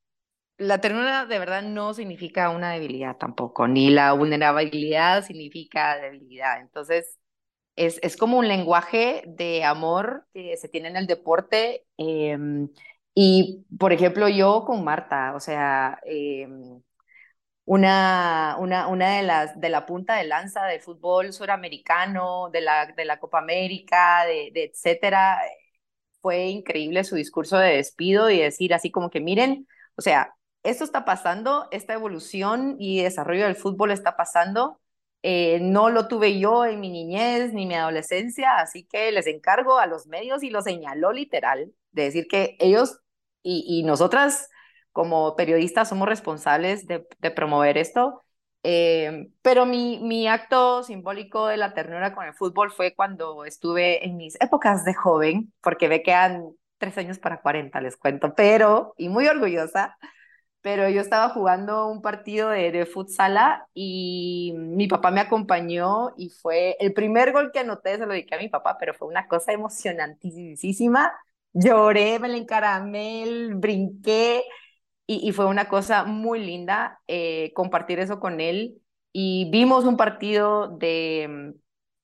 la 0.58 0.80
ternura 0.80 1.26
de 1.26 1.38
verdad 1.38 1.62
no 1.62 1.94
significa 1.94 2.50
una 2.50 2.72
debilidad 2.72 3.16
tampoco, 3.18 3.68
ni 3.68 3.90
la 3.90 4.12
vulnerabilidad 4.12 5.24
significa 5.24 5.98
debilidad. 5.98 6.60
Entonces, 6.60 7.18
es, 7.76 7.98
es 8.02 8.16
como 8.16 8.38
un 8.38 8.48
lenguaje 8.48 9.24
de 9.26 9.64
amor 9.64 10.26
que 10.34 10.56
se 10.56 10.68
tiene 10.68 10.88
en 10.88 10.96
el 10.96 11.06
deporte. 11.06 11.86
Em, 11.98 12.68
y, 13.14 13.66
por 13.78 13.92
ejemplo, 13.92 14.28
yo 14.28 14.64
con 14.66 14.84
Marta, 14.84 15.34
o 15.36 15.40
sea, 15.40 16.00
em, 16.04 16.82
una, 17.64 18.56
una, 18.58 18.88
una 18.88 19.16
de 19.16 19.22
las 19.22 19.60
de 19.60 19.68
la 19.68 19.86
punta 19.86 20.16
de 20.16 20.24
lanza 20.24 20.64
del 20.66 20.80
fútbol 20.80 21.32
suramericano, 21.32 22.50
de 22.50 22.60
la, 22.60 22.86
de 22.86 23.04
la 23.04 23.18
Copa 23.20 23.38
América, 23.38 24.24
de, 24.26 24.50
de 24.52 24.64
etcétera, 24.64 25.40
fue 26.22 26.46
increíble 26.46 27.04
su 27.04 27.16
discurso 27.16 27.58
de 27.58 27.76
despido 27.76 28.30
y 28.30 28.38
decir 28.40 28.74
así 28.74 28.90
como 28.90 29.10
que 29.10 29.20
miren, 29.20 29.68
o 29.96 30.02
sea, 30.02 30.34
esto 30.62 30.84
está 30.84 31.04
pasando, 31.04 31.68
esta 31.72 31.92
evolución 31.94 32.76
y 32.78 33.02
desarrollo 33.02 33.44
del 33.44 33.56
fútbol 33.56 33.90
está 33.90 34.16
pasando 34.16 34.80
eh, 35.22 35.60
no 35.60 35.88
lo 35.88 36.08
tuve 36.08 36.38
yo 36.40 36.64
en 36.64 36.80
mi 36.80 36.90
niñez 36.90 37.52
ni 37.52 37.64
mi 37.66 37.74
adolescencia, 37.74 38.56
así 38.56 38.84
que 38.84 39.12
les 39.12 39.28
encargo 39.28 39.78
a 39.78 39.86
los 39.86 40.06
medios 40.08 40.42
y 40.42 40.50
lo 40.50 40.62
señaló 40.62 41.12
literal, 41.12 41.72
de 41.92 42.02
decir 42.04 42.26
que 42.28 42.56
ellos 42.58 42.98
y, 43.44 43.82
nosotras 43.84 44.48
como 44.92 45.36
periodistas 45.36 45.88
somos 45.88 46.08
responsables 46.08 46.86
de, 46.86 47.00
promover 47.34 47.78
esto. 47.78 48.22
Eh, 48.64 49.28
pero 49.42 49.66
mi, 49.66 49.98
mi 50.00 50.28
acto 50.28 50.82
simbólico 50.84 51.48
de 51.48 51.56
la 51.56 51.74
ternura 51.74 52.14
con 52.14 52.26
el 52.26 52.34
fútbol 52.34 52.70
fue 52.70 52.94
cuando 52.94 53.44
estuve 53.44 54.04
en 54.06 54.16
mis 54.16 54.40
épocas 54.40 54.84
de 54.84 54.94
joven, 54.94 55.52
porque 55.62 55.88
ve 55.88 56.02
que 56.02 56.12
han 56.14 56.44
tres 56.78 56.96
años 56.98 57.18
para 57.18 57.40
40, 57.42 57.80
les 57.80 57.96
cuento, 57.96 58.34
pero, 58.34 58.94
y 58.96 59.08
muy 59.08 59.26
orgullosa, 59.28 59.96
pero 60.60 60.88
yo 60.88 61.00
estaba 61.00 61.30
jugando 61.30 61.88
un 61.88 62.02
partido 62.02 62.50
de, 62.50 62.70
de 62.72 62.86
futsala 62.86 63.66
y 63.74 64.54
mi 64.56 64.86
papá 64.88 65.10
me 65.10 65.20
acompañó 65.20 66.12
y 66.16 66.30
fue 66.30 66.76
el 66.80 66.92
primer 66.94 67.32
gol 67.32 67.50
que 67.52 67.60
anoté, 67.60 67.98
se 67.98 68.06
lo 68.06 68.12
dediqué 68.12 68.36
a 68.36 68.38
mi 68.38 68.48
papá, 68.48 68.78
pero 68.78 68.94
fue 68.94 69.08
una 69.08 69.26
cosa 69.28 69.52
emocionantísima. 69.52 71.12
Lloré, 71.52 72.18
me 72.20 72.28
la 72.28 72.36
encaramé, 72.38 73.24
brinqué 73.54 74.44
y, 75.06 75.32
fue 75.32 75.46
una 75.46 75.68
cosa 75.68 76.04
muy 76.04 76.40
linda 76.44 77.00
eh, 77.06 77.52
compartir 77.54 77.98
eso 77.98 78.20
con 78.20 78.40
él. 78.40 78.80
Y 79.12 79.50
vimos 79.50 79.84
un 79.84 79.96
partido 79.96 80.68
de, 80.68 81.54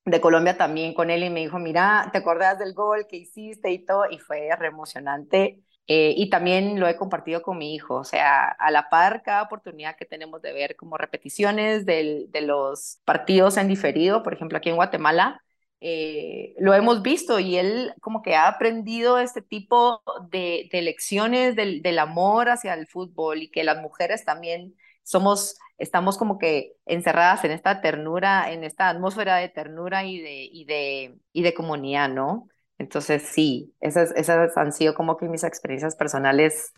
de 0.04 0.20
Colombia 0.20 0.56
también 0.58 0.94
con 0.94 1.10
él 1.10 1.22
y 1.24 1.30
me 1.30 1.40
dijo, 1.40 1.58
mira, 1.58 2.08
¿te 2.12 2.18
acordás 2.18 2.58
del 2.58 2.74
gol 2.74 3.06
que 3.08 3.16
hiciste 3.16 3.70
y 3.70 3.84
todo? 3.84 4.04
Y 4.10 4.18
fue 4.18 4.48
re 4.56 4.68
emocionante. 4.68 5.62
Eh, 5.90 6.12
y 6.16 6.28
también 6.28 6.78
lo 6.78 6.86
he 6.86 6.96
compartido 6.96 7.40
con 7.40 7.56
mi 7.56 7.74
hijo, 7.74 7.94
o 7.94 8.04
sea, 8.04 8.44
a 8.50 8.70
la 8.70 8.90
par, 8.90 9.22
cada 9.22 9.42
oportunidad 9.42 9.96
que 9.96 10.04
tenemos 10.04 10.42
de 10.42 10.52
ver 10.52 10.76
como 10.76 10.98
repeticiones 10.98 11.86
del, 11.86 12.30
de 12.30 12.42
los 12.42 13.00
partidos 13.06 13.56
en 13.56 13.68
diferido, 13.68 14.22
por 14.22 14.34
ejemplo, 14.34 14.58
aquí 14.58 14.68
en 14.68 14.76
Guatemala, 14.76 15.42
eh, 15.80 16.54
lo 16.58 16.74
hemos 16.74 17.02
visto 17.02 17.38
y 17.38 17.56
él 17.56 17.94
como 18.00 18.20
que 18.20 18.34
ha 18.34 18.48
aprendido 18.48 19.18
este 19.18 19.42
tipo 19.42 20.02
de, 20.28 20.68
de 20.72 20.82
lecciones 20.82 21.54
del, 21.54 21.82
del, 21.82 22.00
amor 22.00 22.48
hacia 22.48 22.74
el 22.74 22.88
fútbol 22.88 23.42
y 23.42 23.50
que 23.50 23.62
las 23.62 23.80
mujeres 23.80 24.24
también 24.24 24.74
somos, 25.04 25.56
estamos 25.78 26.18
como 26.18 26.38
que 26.38 26.72
encerradas 26.84 27.44
en 27.44 27.52
esta 27.52 27.80
ternura, 27.80 28.50
en 28.50 28.64
esta 28.64 28.88
atmósfera 28.88 29.36
de 29.36 29.48
ternura 29.48 30.04
y 30.04 30.20
de, 30.20 30.48
y 30.52 30.64
de, 30.64 31.18
y 31.32 31.42
de 31.42 31.54
comunidad, 31.54 32.08
¿no? 32.08 32.48
Entonces 32.78 33.22
sí, 33.22 33.72
esas, 33.80 34.10
esas 34.16 34.56
han 34.56 34.72
sido 34.72 34.94
como 34.94 35.16
que 35.16 35.28
mis 35.28 35.44
experiencias 35.44 35.94
personales 35.94 36.72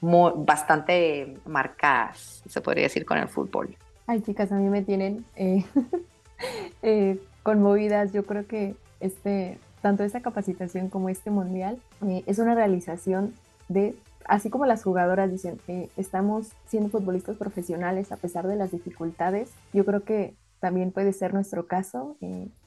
muy, 0.00 0.32
bastante 0.36 1.38
marcadas, 1.44 2.42
se 2.46 2.60
podría 2.60 2.84
decir, 2.84 3.04
con 3.04 3.18
el 3.18 3.28
fútbol. 3.28 3.76
Ay, 4.06 4.20
chicas, 4.20 4.52
a 4.52 4.56
mí 4.56 4.68
me 4.68 4.82
tienen 4.82 5.24
eh, 5.34 5.64
eh, 6.82 7.18
conmovidas. 7.44 8.12
Yo 8.12 8.26
creo 8.26 8.48
que 8.48 8.74
este, 8.98 9.58
tanto 9.80 10.02
esta 10.02 10.20
capacitación 10.20 10.88
como 10.88 11.08
este 11.08 11.30
mundial 11.30 11.78
eh, 12.04 12.24
es 12.26 12.40
una 12.40 12.56
realización 12.56 13.32
de, 13.68 13.94
así 14.24 14.50
como 14.50 14.66
las 14.66 14.82
jugadoras 14.82 15.30
dicen, 15.30 15.60
estamos 15.96 16.48
siendo 16.66 16.88
futbolistas 16.88 17.36
profesionales 17.36 18.10
a 18.10 18.16
pesar 18.16 18.48
de 18.48 18.56
las 18.56 18.72
dificultades, 18.72 19.52
yo 19.72 19.84
creo 19.84 20.02
que 20.02 20.34
también 20.58 20.90
puede 20.90 21.12
ser 21.12 21.34
nuestro 21.34 21.66
caso. 21.66 22.16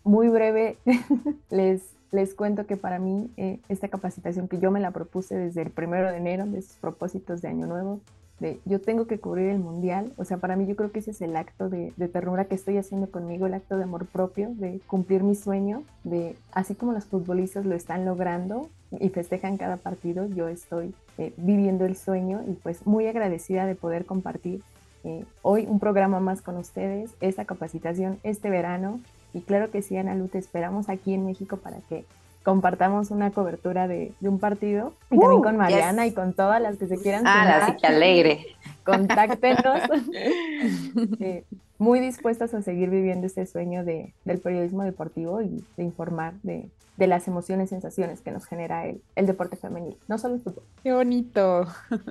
muy 0.04 0.30
breve, 0.30 0.78
les, 1.50 1.82
les 2.12 2.36
cuento 2.36 2.68
que 2.68 2.78
para 2.78 3.00
mí 3.00 3.30
esta 3.68 3.88
capacitación 3.88 4.48
que 4.48 4.60
yo 4.60 4.70
me 4.70 4.80
la 4.80 4.92
propuse 4.92 5.36
desde 5.36 5.64
el 5.64 5.72
primero 5.72 6.10
de 6.12 6.18
enero, 6.18 6.46
de 6.46 6.62
sus 6.62 6.76
propósitos 6.76 7.42
de 7.42 7.48
Año 7.50 7.66
Nuevo, 7.66 8.00
de 8.40 8.60
yo 8.66 8.80
tengo 8.80 9.08
que 9.08 9.20
cubrir 9.20 9.50
el 9.50 9.60
mundial, 9.60 10.14
o 10.18 10.26
sea, 10.26 10.38
para 10.38 10.56
mí 10.56 10.68
yo 10.68 10.76
creo 10.76 10.92
que 10.92 11.00
ese 11.00 11.12
es 11.12 11.22
el 11.22 11.36
acto 11.36 11.70
de, 11.70 11.92
ternura 12.12 12.46
que 12.46 12.56
estoy 12.56 12.78
haciendo 12.78 13.10
conmigo, 13.10 13.48
el 13.48 13.54
acto 13.54 13.78
de 13.78 13.84
amor 13.84 14.06
propio, 14.06 14.50
de 14.56 14.80
cumplir 14.88 15.24
mi 15.24 15.36
sueño, 15.36 15.84
de 16.04 16.36
así 16.52 16.76
como 16.76 16.94
los 16.94 17.06
futbolistas 17.06 17.66
lo 17.66 17.76
están 17.76 18.06
logrando 18.06 18.70
y 18.92 19.10
festejan 19.10 19.58
cada 19.58 19.78
partido, 19.78 20.28
yo 20.28 20.48
estoy 20.48 20.94
eh, 21.18 21.34
viviendo 21.38 21.86
el 21.86 21.96
sueño 21.96 22.44
y 22.48 22.54
pues 22.54 22.86
muy 22.86 23.08
agradecida 23.08 23.66
de 23.66 23.76
poder 23.76 24.06
compartir 24.06 24.62
eh, 25.04 25.26
hoy 25.42 25.66
un 25.68 25.80
programa 25.80 26.20
más 26.20 26.42
con 26.42 26.58
ustedes, 26.58 27.12
esta 27.22 27.46
capacitación 27.46 28.20
este 28.24 28.50
verano. 28.50 29.00
Y 29.34 29.42
claro 29.42 29.72
que 29.72 29.82
sí, 29.82 29.98
Ana 29.98 30.16
Lu, 30.16 30.28
te 30.28 30.38
esperamos 30.38 30.90
aquí 30.90 31.14
en 31.14 31.26
México 31.26 31.58
para 31.58 31.78
que 31.90 32.06
compartamos 32.48 33.12
una 33.12 33.32
cobertura 33.32 33.90
de, 33.90 34.14
un 34.22 34.40
partido 34.40 34.94
y 35.12 35.20
también 35.20 35.42
con 35.42 35.56
uh, 35.56 35.58
Mariana 35.58 36.08
y 36.08 36.14
con 36.14 36.32
todas 36.32 36.62
las 36.62 36.78
que 36.78 36.88
se 36.88 36.98
quieran 36.98 37.28
ah, 37.28 37.66
así 37.66 37.76
que 37.76 37.88
alegre. 37.88 38.46
Contáctenos. 38.86 39.82
Eh, 41.20 41.44
muy 41.78 42.00
dispuestas 42.00 42.54
a 42.54 42.62
seguir 42.62 42.90
viviendo 42.90 43.28
este 43.28 43.46
sueño 43.46 43.84
de, 43.84 44.14
del 44.24 44.40
periodismo 44.40 44.84
deportivo 44.84 45.42
y 45.42 45.62
de 45.76 45.84
informar 45.84 46.36
de, 46.42 46.70
de 46.96 47.08
las 47.08 47.28
emociones 47.28 47.68
y 47.68 47.70
sensaciones 47.72 48.22
que 48.22 48.32
nos 48.32 48.46
genera 48.46 48.88
el, 48.88 49.02
el 49.18 49.28
deporte 49.28 49.58
femenil, 49.58 49.98
no 50.08 50.18
solo 50.18 50.36
el 50.36 50.42
fútbol. 50.42 50.64
Qué 50.84 50.94
bonito. 50.94 51.68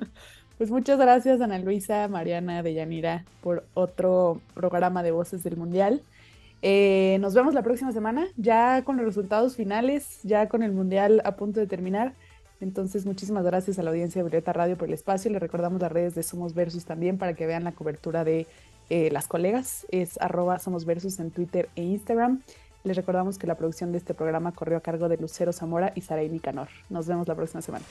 Pues 0.57 0.71
muchas 0.71 0.97
gracias, 0.97 1.39
Ana 1.39 1.59
Luisa, 1.59 2.07
Mariana, 2.07 2.63
Deyanira, 2.63 3.25
por 3.41 3.63
otro 3.75 4.41
programa 4.55 5.03
de 5.03 5.11
Voces 5.11 5.43
del 5.43 5.55
Mundial. 5.55 6.01
Eh, 6.61 7.17
nos 7.21 7.33
vemos 7.33 7.53
la 7.53 7.61
próxima 7.61 7.91
semana, 7.91 8.27
ya 8.35 8.83
con 8.83 8.97
los 8.97 9.05
resultados 9.05 9.55
finales, 9.55 10.19
ya 10.23 10.47
con 10.47 10.63
el 10.63 10.71
Mundial 10.71 11.21
a 11.23 11.35
punto 11.35 11.59
de 11.59 11.67
terminar. 11.67 12.13
Entonces, 12.59 13.05
muchísimas 13.05 13.45
gracias 13.45 13.77
a 13.77 13.83
la 13.83 13.91
audiencia 13.91 14.23
de 14.23 14.29
Violeta 14.29 14.53
Radio 14.53 14.77
por 14.77 14.87
el 14.87 14.93
espacio. 14.93 15.29
Le 15.31 15.39
recordamos 15.39 15.79
las 15.79 15.91
redes 15.91 16.15
de 16.15 16.23
Somos 16.23 16.55
Versus 16.55 16.85
también 16.85 17.17
para 17.17 17.33
que 17.33 17.45
vean 17.45 17.63
la 17.63 17.71
cobertura 17.71 18.23
de 18.23 18.47
eh, 18.89 19.11
las 19.11 19.27
colegas. 19.27 19.85
Es 19.91 20.19
arroba 20.19 20.57
Somos 20.57 20.85
Versus 20.85 21.19
en 21.19 21.29
Twitter 21.29 21.69
e 21.75 21.83
Instagram. 21.83 22.41
Les 22.83 22.95
recordamos 22.95 23.37
que 23.37 23.47
la 23.47 23.55
producción 23.55 23.91
de 23.91 23.99
este 23.99 24.13
programa 24.13 24.53
corrió 24.53 24.77
a 24.77 24.81
cargo 24.81 25.09
de 25.09 25.17
Lucero 25.17 25.53
Zamora 25.53 25.91
y 25.93 26.01
Saraí 26.01 26.29
Nicanor. 26.29 26.69
Nos 26.89 27.05
vemos 27.05 27.27
la 27.27 27.35
próxima 27.35 27.61
semana. 27.61 27.85